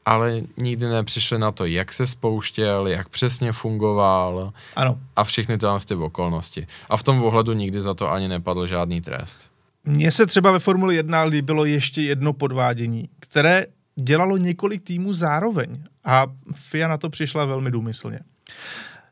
[0.10, 5.00] ale nikdy nepřišli na to, jak se spouštěl, jak přesně fungoval ano.
[5.16, 5.58] a všechny
[5.88, 6.68] ty okolnosti.
[6.90, 9.50] A v tom ohledu nikdy za to ani nepadl žádný trest.
[9.86, 15.84] Mně se třeba ve Formuli 1 líbilo ještě jedno podvádění, které dělalo několik týmů zároveň
[16.06, 18.20] a FIA na to přišla velmi důmyslně.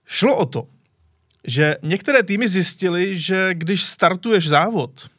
[0.05, 0.67] Šlo o to,
[1.47, 5.09] že některé týmy zjistili, že když startuješ závod,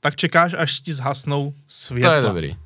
[0.00, 2.10] tak čekáš, až ti zhasnou světla.
[2.10, 2.56] To je dobrý.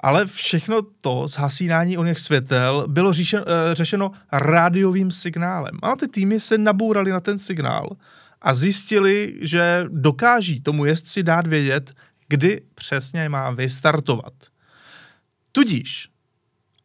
[0.00, 5.78] Ale všechno to zhasínání oněch světel bylo říšen, eh, řešeno rádiovým signálem.
[5.82, 7.96] A ty týmy se nabourali na ten signál
[8.42, 11.94] a zjistili, že dokáží tomu jezdci dát vědět,
[12.28, 14.32] kdy přesně má vystartovat.
[15.52, 16.08] Tudíž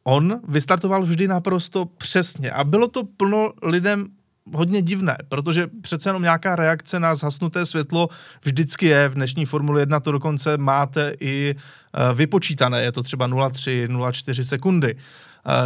[0.03, 4.07] on vystartoval vždy naprosto přesně a bylo to plno lidem
[4.53, 8.09] hodně divné, protože přece jenom nějaká reakce na zhasnuté světlo
[8.43, 9.09] vždycky je.
[9.09, 14.43] V dnešní Formule 1 to dokonce máte i uh, vypočítané, je to třeba 0,3, 0,4
[14.43, 15.01] sekundy, uh,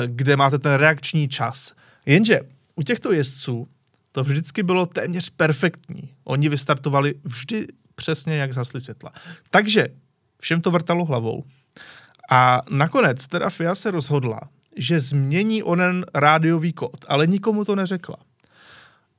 [0.05, 1.73] kde máte ten reakční čas.
[2.05, 2.39] Jenže
[2.75, 3.67] u těchto jezdců
[4.11, 6.09] to vždycky bylo téměř perfektní.
[6.23, 9.11] Oni vystartovali vždy přesně, jak zhasly světla.
[9.49, 9.87] Takže
[10.39, 11.43] všem to vrtalo hlavou.
[12.31, 14.39] A nakonec teda FIA se rozhodla,
[14.77, 18.15] že změní onen rádiový kód, ale nikomu to neřekla.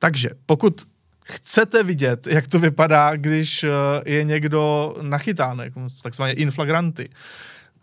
[0.05, 0.83] Takže pokud
[1.25, 3.71] chcete vidět, jak to vypadá, když eh,
[4.05, 7.09] je někdo nachytán, jako takzvaně inflagranty,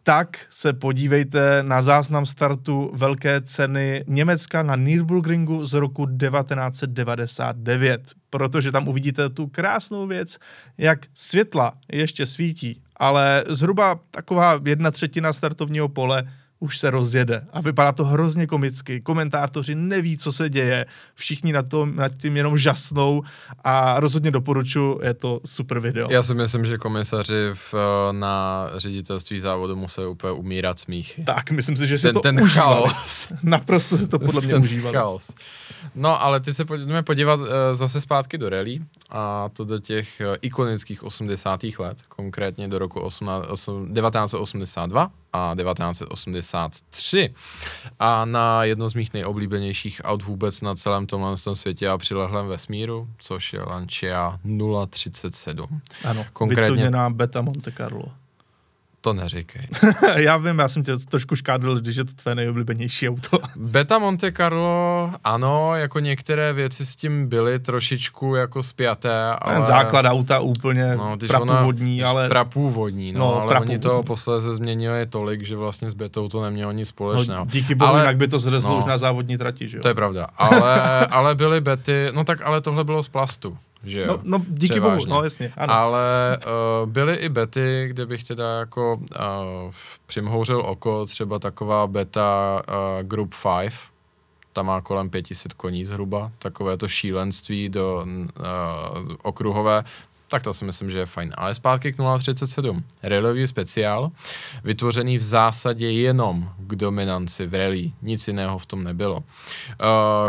[0.03, 8.72] tak se podívejte na záznam startu velké ceny Německa na Nürburgringu z roku 1999, protože
[8.72, 10.38] tam uvidíte tu krásnou věc,
[10.78, 16.24] jak světla ještě svítí, ale zhruba taková jedna třetina startovního pole
[16.62, 19.01] už se rozjede a vypadá to hrozně komicky.
[19.01, 20.86] Komentátoři neví, co se děje,
[21.16, 23.24] všichni nad, to, nad tím jenom žasnou
[23.64, 26.12] a rozhodně doporučuji, je to super video.
[26.12, 27.76] Já si myslím, že komisaři v,
[28.12, 31.24] na ředitelství závodu musí úplně umírat smíchy.
[31.24, 32.89] Tak, myslím si, že ten, si to ten užívali.
[32.89, 33.28] chaos.
[33.43, 34.93] Naprosto si to podle mě ten užívali.
[34.93, 35.32] chaos.
[35.95, 40.22] No, ale ty se pojďme podívat uh, zase zpátky do rally a to do těch
[40.28, 41.59] uh, ikonických 80.
[41.80, 47.34] let, konkrétně do roku 18, 8, 1982 a 1983.
[47.99, 52.47] A na jedno z mých nejoblíbenějších aut vůbec na celém tomhle tom světě a přilehlém
[52.47, 54.39] vesmíru, což je Lancia
[54.89, 55.82] 037.
[56.05, 58.03] Ano, Konkrétně- vytuněná Beta Monte Carlo.
[59.04, 59.68] To neříkej.
[60.16, 63.39] já vím, já jsem tě trošku škádl, když je to tvé nejoblíbenější auto.
[63.58, 69.56] Beta Monte Carlo, ano, jako některé věci s tím byly trošičku jako spjaté, ale...
[69.56, 73.76] Ten základ auta úplně No, když prapůvodní, ona, ale Prapůvodní, no, No, ale prapůvodní.
[73.76, 77.45] oni to posléze změnili tolik, že vlastně s Betou to nemělo nic společného.
[77.45, 78.78] no, díky bohu, ale, jinak by to zrezlo no.
[78.78, 79.82] už na závodní trati, že jo?
[79.82, 84.01] To je pravda, ale, ale byly Bety, no tak ale tohle bylo z plastu, že
[84.01, 84.07] jo?
[84.07, 85.07] No, no díky Převážně.
[85.07, 85.73] bohu, no jasně, ano.
[85.73, 86.38] Ale
[86.84, 89.71] uh, byly i bety, kde bych teda jako uh,
[90.05, 93.73] přimhouřil oko, třeba taková beta uh, Group 5,
[94.53, 99.84] ta má kolem 500 koní zhruba, takové to šílenství do uh, okruhové,
[100.32, 101.34] tak to si myslím, že je fajn.
[101.38, 102.84] Ale zpátky k 037.
[103.03, 104.11] Rallyový speciál,
[104.63, 107.91] vytvořený v zásadě jenom k dominanci v rally.
[108.01, 109.17] Nic jiného v tom nebylo.
[109.17, 109.23] Uh,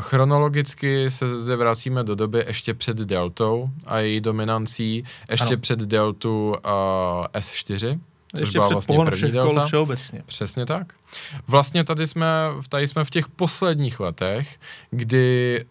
[0.01, 5.57] chronologicky se zde vracíme do doby ještě před Deltou a její dominancí, ještě Ano.
[5.61, 6.57] před Deltu uh,
[7.27, 8.01] S4,
[8.31, 9.67] což Ještě byla před vlastně první Delta.
[9.67, 10.23] všeobecně.
[10.27, 10.93] Přesně tak.
[11.47, 12.27] Vlastně tady jsme,
[12.69, 14.59] tady jsme v těch posledních letech,
[14.91, 15.65] kdy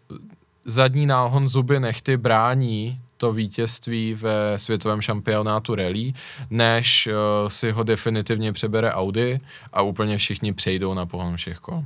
[0.65, 6.13] zadní náhon zuby nechty brání to vítězství ve světovém šampionátu rally,
[6.49, 9.39] než uh, si ho definitivně přebere Audi
[9.73, 11.83] a úplně všichni přejdou na pohon všech kol.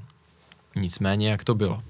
[0.75, 1.75] Nicméně, jak to bylo?
[1.75, 1.81] Uh,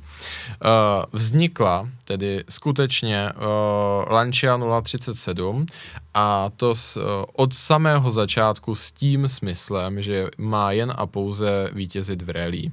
[1.12, 5.66] vznikla tedy skutečně uh, Lancia 037
[6.14, 11.70] a to s, uh, od samého začátku s tím smyslem, že má jen a pouze
[11.74, 12.72] vítězit v rally.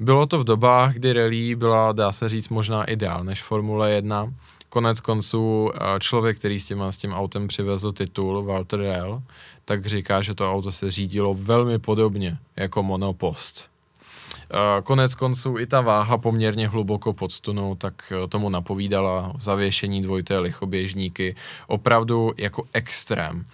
[0.00, 3.90] Bylo to v dobách, kdy rally byla, dá se říct, možná i dál než Formule
[3.90, 4.32] 1.
[4.74, 9.22] Konec konců uh, člověk, který s, těma, s tím autem přivezl titul, Walter Rell,
[9.64, 13.64] tak říká, že to auto se řídilo velmi podobně jako monopost.
[13.64, 20.02] Uh, Konec konců i ta váha poměrně hluboko pod stunou, tak uh, tomu napovídala zavěšení
[20.02, 23.44] dvojité lichoběžníky, opravdu jako extrém.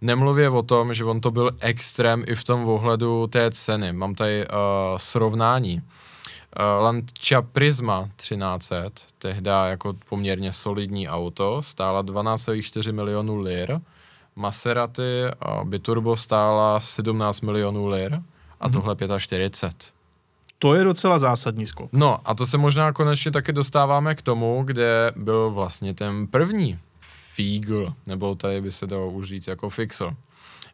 [0.00, 3.92] Nemluvě o tom, že on to byl extrém i v tom ohledu té ceny.
[3.92, 4.52] Mám tady uh,
[4.96, 5.82] srovnání.
[6.60, 13.80] Uh, Lancia Prisma 1300, tehda jako poměrně solidní auto, stála 12,4 milionů lir,
[14.36, 18.20] Maserati uh, Biturbo stála 17 milionů lir
[18.60, 19.94] a tohle 45.
[20.58, 21.90] To je docela zásadní skok.
[21.92, 26.78] No a to se možná konečně taky dostáváme k tomu, kde byl vlastně ten první
[27.34, 30.10] Fígl, nebo tady by se dalo už říct jako Fixl.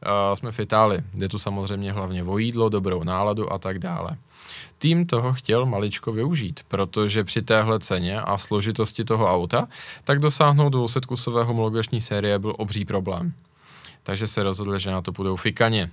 [0.07, 4.17] Uh, jsme v Itálii, kde tu samozřejmě hlavně o jídlo, dobrou náladu a tak dále.
[4.79, 9.69] Tým toho chtěl maličko využít, protože při téhle ceně a složitosti toho auta,
[10.05, 13.33] tak dosáhnout 200-kusové homologační série byl obří problém.
[14.03, 15.91] Takže se rozhodli, že na to půjdou fikaně.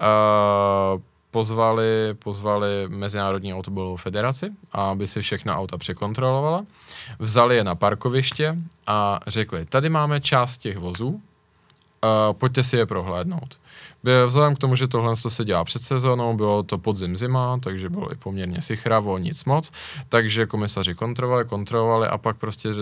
[0.00, 6.64] Uh, pozvali, pozvali Mezinárodní automobilovou federaci, aby si všechna auta překontrolovala,
[7.18, 11.20] vzali je na parkoviště a řekli, tady máme část těch vozů,
[12.04, 13.60] uh, pojďte si je prohlédnout.
[14.26, 18.12] Vzhledem k tomu, že tohle se dělá před sezónou, bylo to podzim zima, takže bylo
[18.12, 19.72] i poměrně sichravo, nic moc,
[20.08, 22.76] takže komisaři kontrolovali, kontrolovali a pak prostě uh,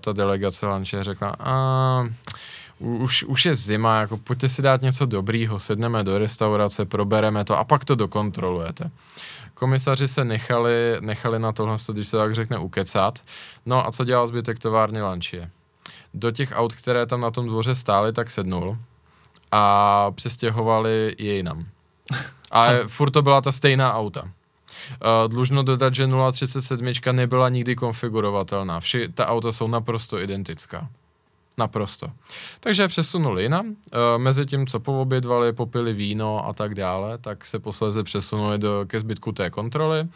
[0.00, 2.08] ta delegace Lanče řekla, a
[2.78, 7.58] už, už je zima, jako pojďte si dát něco dobrýho, sedneme do restaurace, probereme to
[7.58, 8.90] a pak to dokontrolujete.
[9.54, 13.18] Komisaři se nechali, nechali na tohle, když se tak řekne, ukecat.
[13.66, 15.50] No a co dělal zbytek továrny Lančie?
[16.14, 18.78] Do těch aut, které tam na tom dvoře stály, tak sednul
[19.52, 21.66] a přestěhovali je jinam.
[22.50, 24.22] A furt to byla ta stejná auta.
[24.22, 24.28] Uh,
[25.28, 28.80] dlužno dodat, že 037 nebyla nikdy konfigurovatelná.
[28.80, 30.88] Vši, ta auta jsou naprosto identická.
[31.58, 32.06] Naprosto.
[32.60, 33.66] Takže přesunuli jinam.
[33.66, 38.84] E, mezi tím, co poobědvali, popili víno a tak dále, tak se posléze přesunuli do,
[38.86, 40.08] ke zbytku té kontroly.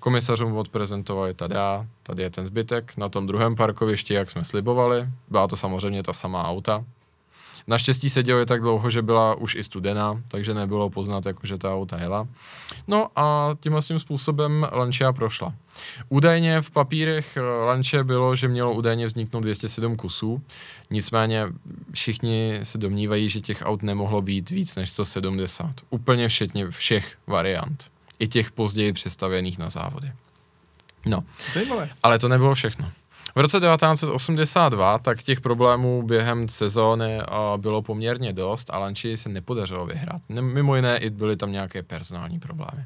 [0.00, 1.54] Komisařům odprezentovali tady,
[2.02, 5.08] tady je ten zbytek, na tom druhém parkovišti, jak jsme slibovali.
[5.30, 6.84] Byla to samozřejmě ta samá auta,
[7.68, 11.58] Naštěstí se dělo tak dlouho, že byla už i studená, takže nebylo poznat, jako, že
[11.58, 12.28] ta auta jela.
[12.86, 15.54] No a tímhle tím způsobem Lancia prošla.
[16.08, 20.42] Údajně v papírech eh, Lancia bylo, že mělo údajně vzniknout 207 kusů,
[20.90, 21.46] nicméně
[21.92, 25.70] všichni se domnívají, že těch aut nemohlo být víc než 170.
[25.90, 27.90] Úplně všetně všech variant.
[28.18, 30.12] I těch později představených na závody.
[31.06, 31.90] No, Zajímavé.
[32.02, 32.92] ale to nebylo všechno.
[33.38, 37.20] V roce 1982 tak těch problémů během sezóny
[37.56, 40.22] bylo poměrně dost a Lanči se nepodařilo vyhrát.
[40.28, 42.84] Mimo jiné i byly tam nějaké personální problémy.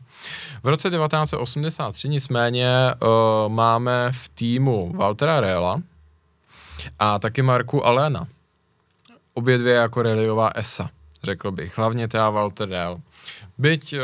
[0.62, 2.68] V roce 1983 nicméně
[3.02, 5.82] uh, máme v týmu Waltera Rehla
[6.98, 8.26] a taky Marku Alena.
[9.34, 10.90] Obě dvě jako reliová esa,
[11.22, 11.78] řekl bych.
[11.78, 12.98] Hlavně teda Walter Rehl.
[13.58, 14.00] Byť uh,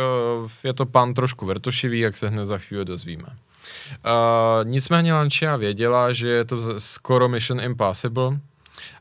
[0.65, 3.29] je to pan trošku vrtošivý, jak se hned za chvíli dozvíme.
[3.91, 8.41] Uh, nicméně Lancia věděla, že je to skoro Mission Impossible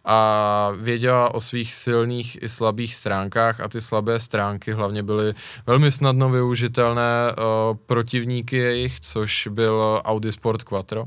[0.05, 5.33] a věděla o svých silných i slabých stránkách a ty slabé stránky hlavně byly
[5.65, 11.05] velmi snadno využitelné uh, protivníky jejich, což byl Audi Sport Quattro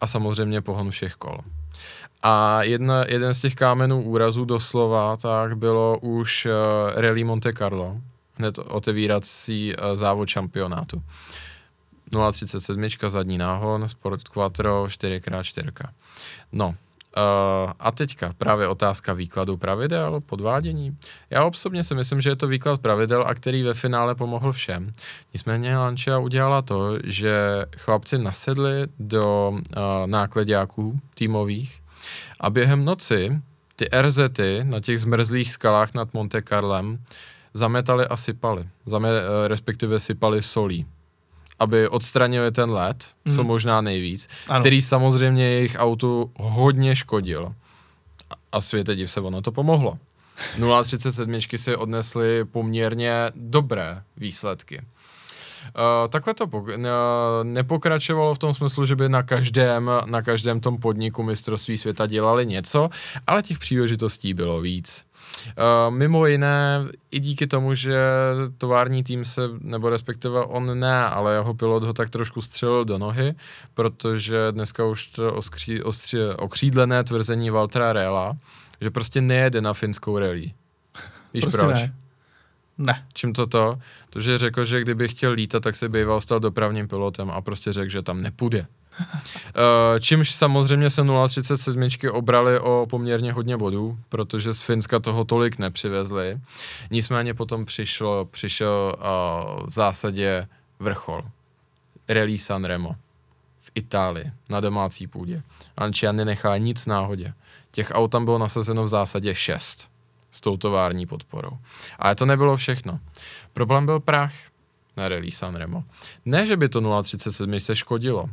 [0.00, 1.38] a samozřejmě pohon všech kol.
[2.22, 7.96] A jedna, jeden z těch kámenů úrazů doslova tak bylo už uh, Rally Monte Carlo,
[8.34, 11.02] hned otevírací uh, závod šampionátu.
[12.12, 15.72] 0,37 zadní náhon, Sport Quattro 4x4.
[16.52, 16.74] No,
[17.16, 20.96] Uh, a teďka právě otázka výkladu pravidel, podvádění.
[21.30, 24.94] Já osobně si myslím, že je to výklad pravidel, a který ve finále pomohl všem.
[25.32, 29.60] Nicméně Lancia udělala to, že chlapci nasedli do uh,
[30.06, 31.80] nákladňáků týmových
[32.40, 33.40] a během noci
[33.76, 36.98] ty RZty na těch zmrzlých skalách nad Monte Carlem
[37.54, 38.68] zametali a sypali.
[38.86, 39.16] Zame, uh,
[39.48, 40.86] respektive sypali solí
[41.62, 43.36] aby odstranili ten led, hmm.
[43.36, 44.60] co možná nejvíc, ano.
[44.60, 47.54] který samozřejmě jejich autu hodně škodil.
[48.52, 49.98] A světe div se, ono to pomohlo.
[50.58, 54.82] 0,37 si odnesly poměrně dobré výsledky.
[54.82, 56.90] Uh, takhle to pok- ne-
[57.42, 62.46] nepokračovalo v tom smyslu, že by na každém, na každém tom podniku mistrovství světa dělali
[62.46, 62.90] něco,
[63.26, 65.04] ale těch příležitostí bylo víc.
[65.46, 66.78] Uh, mimo jiné,
[67.10, 67.98] i díky tomu, že
[68.58, 72.98] tovární tým se, nebo respektive on ne, ale jeho pilot ho tak trošku střelil do
[72.98, 73.34] nohy,
[73.74, 78.36] protože dneska už to oskří, ostří, okřídlené tvrzení Valtra Rela,
[78.80, 80.52] že prostě nejede na finskou rally.
[81.34, 81.74] Víš prostě proč?
[81.74, 81.94] Ne.
[82.78, 83.06] Ne.
[83.12, 83.78] Čím to to?
[84.10, 87.72] To, že řekl, že kdyby chtěl lítat, tak se býval stal dopravním pilotem a prostě
[87.72, 88.66] řekl, že tam nepůjde.
[88.98, 95.58] Uh, čímž samozřejmě se 037 obrali o poměrně hodně bodů, protože z Finska toho tolik
[95.58, 96.40] nepřivezli.
[96.90, 101.22] Nicméně potom přišlo, přišel uh, v zásadě vrchol.
[102.08, 102.96] Rally Sanremo
[103.62, 105.42] v Itálii na domácí půdě.
[105.80, 107.34] Lancia nenechá nic náhodě.
[107.70, 109.88] Těch aut tam bylo nasazeno v zásadě šest
[110.30, 111.58] s tou tovární podporou.
[111.98, 113.00] Ale to nebylo všechno.
[113.52, 114.32] Problém byl prach
[114.96, 115.84] na Rally Sanremo.
[116.24, 118.26] Ne, že by to 037 se škodilo,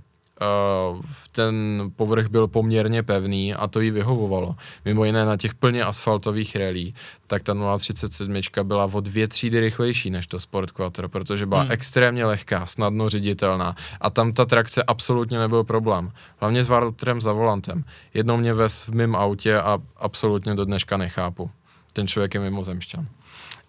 [1.32, 1.56] ten
[1.96, 4.56] povrch byl poměrně pevný a to jí vyhovovalo.
[4.86, 6.96] Mimo jiné na těch plně asfaltových relí,
[7.28, 11.72] tak ta 037 byla o dvě třídy rychlejší než to Sport Quattro, protože byla hmm.
[11.72, 16.12] extrémně lehká, snadno ředitelná a tam ta trakce absolutně nebyl problém.
[16.38, 17.84] Hlavně s Walterem za volantem.
[18.14, 21.52] Jednou mě ves v mém autě a absolutně do dneška nechápu
[21.94, 23.08] ten člověk je mimozemšťan.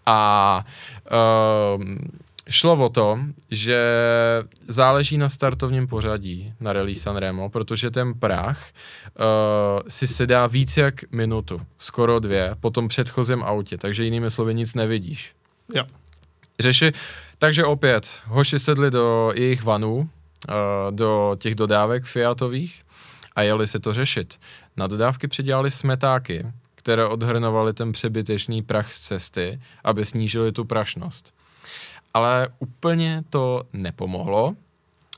[0.07, 0.65] A
[1.77, 1.85] uh,
[2.51, 3.19] šlo o to,
[3.51, 3.79] že
[4.69, 9.25] záleží na startovním pořadí na Rally Sanremo, protože ten prach uh,
[9.89, 14.75] si sedá víc jak minutu, skoro dvě, po tom předchozím autě, takže jinými slovy nic
[14.75, 15.33] nevidíš.
[15.75, 15.85] Jo.
[16.61, 16.93] Řeši,
[17.39, 20.07] takže opět, hoši sedli do jejich vanů, uh,
[20.91, 22.83] do těch dodávek Fiatových
[23.37, 24.39] a jeli se to řešit.
[24.77, 31.35] Na dodávky přidělali smetáky, které odhrnovaly ten přebytečný prach z cesty, aby snížili tu prašnost.
[32.15, 34.55] Ale úplně to nepomohlo,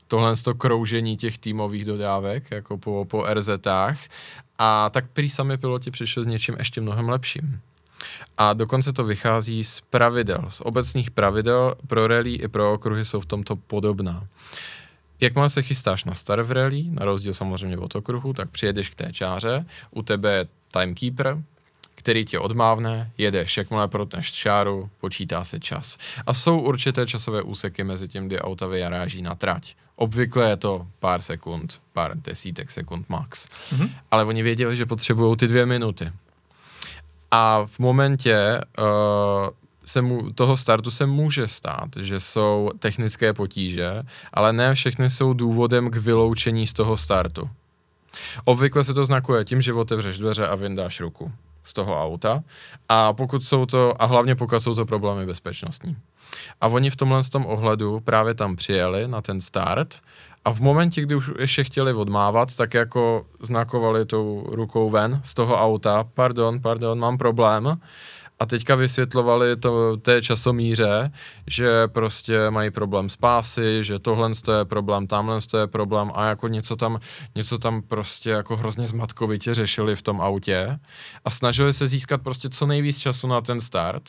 [0.07, 3.97] tohle to kroužení těch týmových dodávek, jako po, po RZách,
[4.57, 7.59] a tak prý sami piloti přišli s něčím ještě mnohem lepším.
[8.37, 13.19] A dokonce to vychází z pravidel, z obecných pravidel pro rally i pro okruhy jsou
[13.21, 14.27] v tomto podobná.
[15.19, 18.95] Jakmile se chystáš na start v rally, na rozdíl samozřejmě od okruhu, tak přijedeš k
[18.95, 21.37] té čáře, u tebe je timekeeper,
[22.03, 25.97] který tě odmávne, jedeš, jakmile protneš čáru, počítá se čas.
[26.27, 29.75] A jsou určité časové úseky mezi tím, kdy auta vyjaráží na trať.
[29.95, 33.47] Obvykle je to pár sekund, pár desítek sekund max.
[33.47, 33.89] Mm-hmm.
[34.11, 36.11] Ale oni věděli, že potřebují ty dvě minuty.
[37.31, 38.85] A v momentě uh,
[39.85, 45.33] se mu, toho startu se může stát, že jsou technické potíže, ale ne všechny jsou
[45.33, 47.49] důvodem k vyloučení z toho startu.
[48.43, 51.31] Obvykle se to znakuje tím, že otevřeš dveře a vyndáš ruku
[51.63, 52.43] z toho auta
[52.89, 55.97] a pokud jsou to, a hlavně pokud jsou to problémy bezpečnostní.
[56.61, 59.99] A oni v tomhle tom ohledu právě tam přijeli na ten start
[60.45, 65.33] a v momentě, kdy už ještě chtěli odmávat, tak jako znakovali tou rukou ven z
[65.33, 67.79] toho auta, pardon, pardon, mám problém.
[68.43, 71.11] A teďka vysvětlovali to té časomíře,
[71.47, 76.47] že prostě mají problém s pásy, že tohle je problém, tamhle je problém a jako
[76.47, 76.99] něco tam,
[77.35, 80.79] něco tam prostě jako hrozně zmatkovitě řešili v tom autě
[81.25, 84.03] a snažili se získat prostě co nejvíc času na ten start.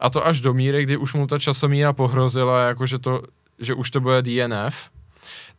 [0.00, 3.22] A to až do míry, kdy už mu ta časomíra pohrozila, jako že, to,
[3.58, 4.90] že už to bude DNF,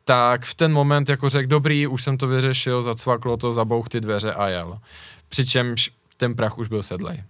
[0.03, 4.01] tak v ten moment jako řekl, dobrý, už jsem to vyřešil, zacvaklo to, zabouch ty
[4.01, 4.79] dveře a jel.
[5.29, 7.23] Přičemž ten prach už byl sedlej.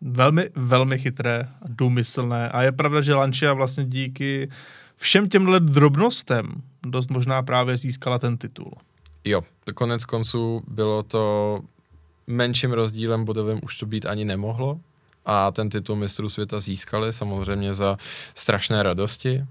[0.00, 2.48] Velmi, velmi chytré a důmyslné.
[2.48, 4.50] A je pravda, že Lancia vlastně díky
[4.96, 8.72] všem těmhle drobnostem dost možná právě získala ten titul.
[9.24, 9.42] Jo,
[9.74, 11.60] konec konců bylo to
[12.26, 14.80] menším rozdílem bodovým už to být ani nemohlo
[15.24, 17.96] a ten titul mistrů světa získali samozřejmě za
[18.34, 19.44] strašné radosti,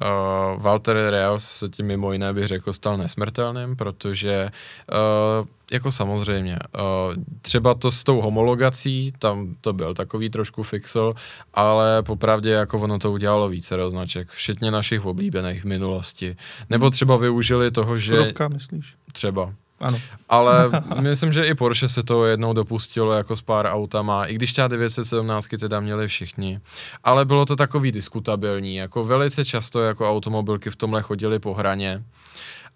[0.00, 4.50] Uh, Walter Reals se tím mimo jiné bych řekl stal nesmrtelným, protože
[4.92, 11.14] uh, jako samozřejmě, uh, třeba to s tou homologací, tam to byl takový trošku fixel,
[11.54, 16.36] ale popravdě jako ono to udělalo více roznaček, včetně našich oblíbených v minulosti.
[16.70, 18.12] Nebo třeba využili toho, že...
[18.12, 18.94] Škodovka, myslíš?
[19.12, 19.52] Třeba.
[19.82, 20.00] Ano.
[20.28, 20.70] Ale
[21.00, 24.68] myslím, že i Porsche se to jednou dopustilo jako s pár autama, i když třeba
[24.68, 26.60] 917 teda měli všichni.
[27.04, 32.02] Ale bylo to takový diskutabilní, jako velice často jako automobilky v tomhle chodili po hraně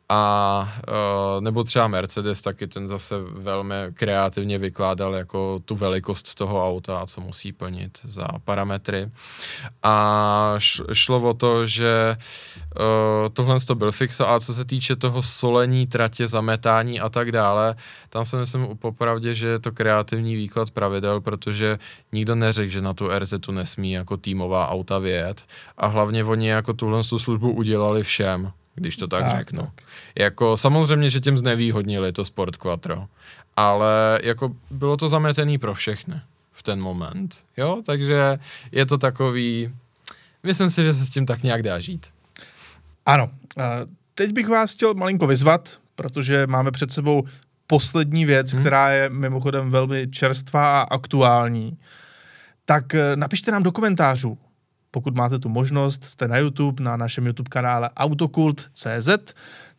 [0.09, 6.69] a uh, nebo třeba Mercedes taky ten zase velmi kreativně vykládal jako tu velikost toho
[6.69, 9.11] auta a co musí plnit za parametry.
[9.83, 10.55] A
[10.93, 15.87] šlo o to, že uh, tohle to byl fix a co se týče toho solení,
[15.87, 17.75] tratě, zametání a tak dále,
[18.09, 21.79] tam si myslím popravdě, že je to kreativní výklad pravidel, protože
[22.13, 25.45] nikdo neřekl, že na tu RZ tu nesmí jako týmová auta vyjet
[25.77, 29.61] a hlavně oni jako tuhle službu udělali všem když to tak, tak řeknu.
[29.61, 29.87] Tak.
[30.19, 33.07] Jako samozřejmě, že tím znevýhodnili to Sport Quattro,
[33.57, 36.21] ale jako bylo to zametený pro všechny
[36.53, 38.39] v ten moment, jo, takže
[38.73, 39.75] je to takový,
[40.43, 42.07] myslím si, že se s tím tak nějak dá žít.
[43.07, 43.31] Ano,
[44.15, 47.25] teď bych vás chtěl malinko vyzvat, protože máme před sebou
[47.67, 48.61] poslední věc, hmm.
[48.61, 51.79] která je mimochodem velmi čerstvá a aktuální.
[52.65, 54.39] Tak eh, napište nám do komentářů,
[54.97, 59.09] pokud máte tu možnost, jste na YouTube, na našem YouTube kanále autokult.cz,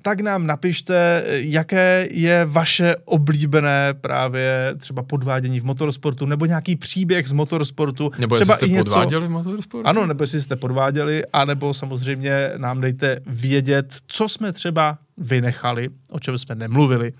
[0.01, 7.28] tak nám napište, jaké je vaše oblíbené právě třeba podvádění v motorsportu, nebo nějaký příběh
[7.28, 8.11] z motorsportu.
[8.20, 8.84] Nebo třeba jestli jste něco...
[8.84, 9.88] podváděli v motorsportu?
[9.88, 16.20] Ano, nebo jestli jste podváděli, anebo samozřejmě nám dejte vědět, co jsme třeba vynechali, o
[16.20, 17.13] čem jsme nemluvili.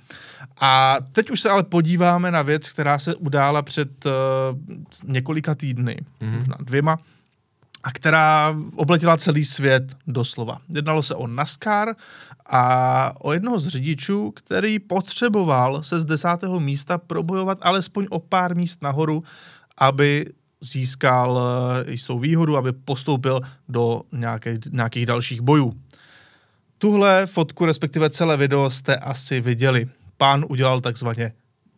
[0.62, 4.12] A teď už se ale podíváme na věc, která se udála před uh,
[5.04, 6.38] několika týdny, mm-hmm.
[6.40, 7.00] možná dvěma,
[7.84, 10.58] a která obletěla celý svět doslova.
[10.70, 11.96] Jednalo se o NASCAR
[12.46, 18.56] a o jednoho z řidičů, který potřeboval se z desátého místa probojovat alespoň o pár
[18.56, 19.24] míst nahoru,
[19.78, 20.26] aby
[20.62, 25.74] získal eh, jistou výhodu, aby postoupil do nějaké, nějakých dalších bojů.
[26.78, 29.90] Tuhle fotku, respektive celé video jste asi viděli.
[30.18, 31.34] Pán udělal takzvaně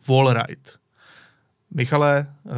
[0.08, 0.79] wallride.
[1.74, 2.50] Michale, eh,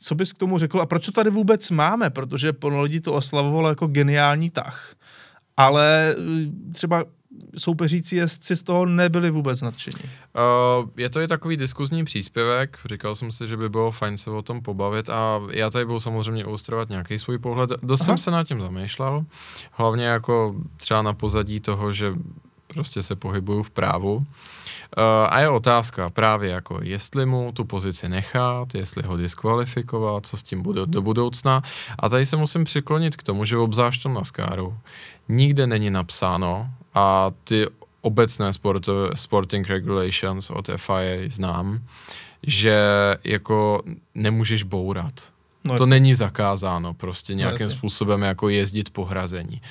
[0.00, 2.10] co bys k tomu řekl a proč to tady vůbec máme?
[2.10, 4.94] Protože plno lidí to oslavovalo jako geniální tah.
[5.56, 7.04] Ale eh, třeba
[7.58, 10.04] soupeřící jezdci z toho nebyli vůbec nadšení.
[10.04, 14.30] Uh, je to i takový diskuzní příspěvek, říkal jsem si, že by bylo fajn se
[14.30, 17.70] o tom pobavit a já tady budu samozřejmě ilustrovat nějaký svůj pohled.
[17.82, 18.06] Dost Aha.
[18.06, 19.24] jsem se nad tím zamýšlel,
[19.72, 22.12] hlavně jako třeba na pozadí toho, že
[22.76, 24.16] prostě se pohybuju v právu.
[24.16, 24.24] Uh,
[25.28, 30.42] a je otázka právě jako, jestli mu tu pozici nechat, jestli ho diskvalifikovat, co s
[30.42, 31.62] tím bude do budoucna.
[31.98, 34.78] A tady se musím přiklonit k tomu, že obzvlášť tom NASCARu
[35.28, 37.66] nikde není napsáno a ty
[38.00, 41.80] obecné sport, sporting regulations od FIA znám,
[42.42, 42.78] že
[43.24, 43.82] jako
[44.14, 45.14] nemůžeš bourat.
[45.64, 49.62] No, to není zakázáno prostě no, nějakým no, způsobem jako jezdit po hrazení.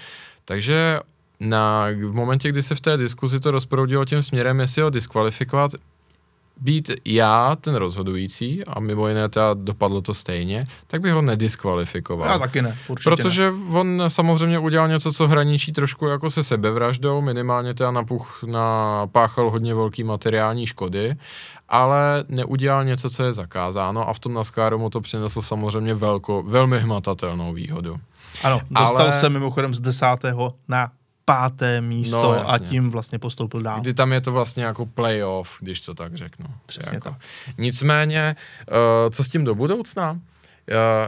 [0.45, 0.99] Takže
[1.39, 5.71] na, v momentě, kdy se v té diskuzi to rozproudilo tím směrem, jestli ho diskvalifikovat,
[6.61, 12.27] být já ten rozhodující, a mimo jiné teda dopadlo to stejně, tak bych ho nediskvalifikoval.
[12.29, 13.57] Já taky ne, určitě Protože ne.
[13.73, 19.73] on samozřejmě udělal něco, co hraničí trošku jako se sebevraždou, minimálně teda napuch, napáchal hodně
[19.73, 21.15] velký materiální škody,
[21.69, 26.43] ale neudělal něco, co je zakázáno a v tom NASCARu mu to přineslo samozřejmě velko,
[26.43, 27.95] velmi hmatatelnou výhodu.
[28.43, 30.91] Ano, dostal Ale- se mimochodem z desátého na
[31.26, 33.82] páté místo No, a tím vlastně postoupil dál.
[33.82, 36.45] Kdy tam je to vlastně jako playoff, když to tak řeknu.
[36.65, 37.09] Přesně jako.
[37.09, 37.19] tak.
[37.57, 38.36] Nicméně,
[38.71, 38.76] uh,
[39.09, 40.11] co s tím do budoucna?
[40.11, 40.17] Uh,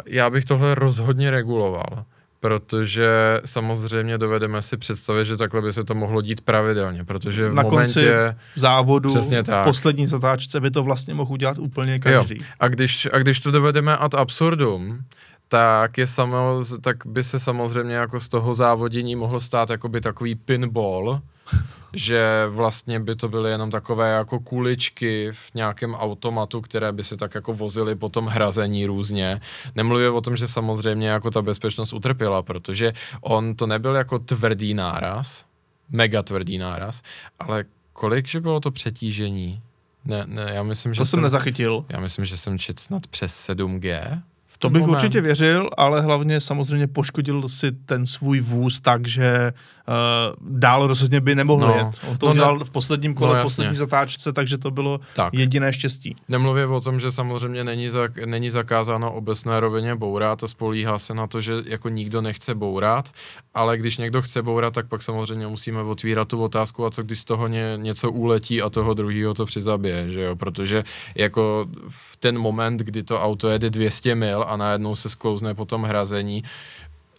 [0.05, 2.05] já bych tohle rozhodně reguloval,
[2.39, 3.07] protože
[3.45, 7.63] samozřejmě dovedeme si představit, že takhle by se to mohlo dít pravidelně, protože v Na
[7.63, 8.35] konci momentě...
[8.55, 9.63] závodu Přesně v tak.
[9.63, 12.37] poslední zatáčce by to vlastně mohl udělat úplně Jo, každý.
[12.59, 14.99] a když, a když to dovedeme ad absurdum,
[15.47, 20.35] tak, je samo, tak by se samozřejmě jako z toho závodění mohl stát jakoby takový
[20.35, 21.21] pinball,
[21.93, 27.17] že vlastně by to byly jenom takové jako kuličky v nějakém automatu, které by se
[27.17, 29.41] tak jako vozily po tom hrazení různě.
[29.75, 34.73] Nemluvím o tom, že samozřejmě jako ta bezpečnost utrpěla, protože on to nebyl jako tvrdý
[34.73, 35.45] náraz,
[35.89, 37.01] mega tvrdý náraz,
[37.39, 39.61] ale kolik, že bylo to přetížení?
[40.05, 41.85] Ne, ne, já myslím, že To jsem nezachytil.
[41.89, 44.21] já myslím, že jsem čet snad přes 7G.
[44.59, 44.95] To bych moment.
[44.95, 49.53] určitě věřil, ale hlavně samozřejmě poškodil si ten svůj vůz, takže
[49.87, 51.73] uh, dál rozhodně by nemohl No.
[51.73, 51.99] jet.
[52.11, 53.43] On to No, udělal ne- v posledním no, kole, jasně.
[53.43, 55.33] poslední zatáčce, takže to bylo Tak.
[55.33, 56.15] jediné štěstí.
[56.29, 61.13] Nemluvě o tom, že samozřejmě není, za, není zakázáno obecné rovině bourat a spolíhá se
[61.13, 63.09] na to, že jako nikdo nechce bourat,
[63.53, 67.19] ale když někdo chce bourat, tak pak samozřejmě musíme otvírat tu otázku, a co když
[67.19, 70.83] z toho ně, něco uletí a toho druhého to přizabije, že jo, protože
[71.15, 75.65] jako v ten moment, kdy to auto jede 200 mil a najednou se sklouzne po
[75.65, 76.43] tom hrazení,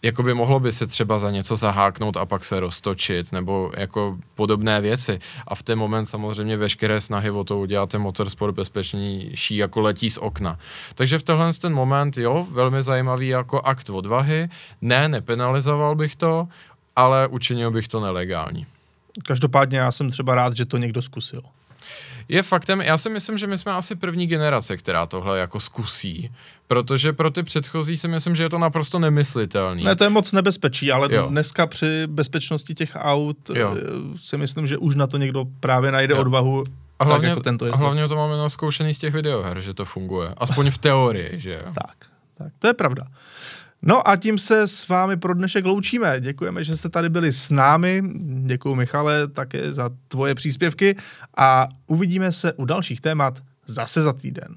[0.01, 4.17] jako by mohlo by se třeba za něco zaháknout a pak se roztočit, nebo jako
[4.35, 5.19] podobné věci.
[5.47, 10.09] A v ten moment samozřejmě veškeré snahy o to udělat ten motorsport bezpečnější jako letí
[10.09, 10.59] z okna.
[10.95, 14.49] Takže v tenhle ten moment, jo, velmi zajímavý jako akt odvahy.
[14.81, 16.47] Ne, nepenalizoval bych to,
[16.95, 18.65] ale učinil bych to nelegální.
[19.25, 21.41] Každopádně já jsem třeba rád, že to někdo zkusil.
[22.29, 26.31] Je faktem, já si myslím, že my jsme asi první generace, která tohle jako zkusí,
[26.67, 29.83] protože pro ty předchozí si myslím, že je to naprosto nemyslitelný.
[29.83, 31.27] Ne, to je moc nebezpečí, ale Jo.
[31.29, 33.75] dneska při bezpečnosti těch aut Jo.
[33.77, 36.21] eh, si myslím, že už na to někdo právě najde Jo.
[36.21, 36.63] odvahu,
[36.99, 39.85] A hlavně, tak jako tento a hlavně to máme naskoušený z těch videoher, že to
[39.85, 40.33] funguje.
[40.37, 41.73] Aspoň v teorii, že jo.
[41.73, 41.95] Tak,
[42.37, 43.03] tak, to je pravda.
[43.81, 46.21] No a tím se s vámi pro dnešek loučíme.
[46.21, 48.03] Děkujeme, že jste tady byli s námi.
[48.45, 50.95] Děkuji Michale také za tvoje příspěvky
[51.37, 54.55] a uvidíme se u dalších témat zase za týden.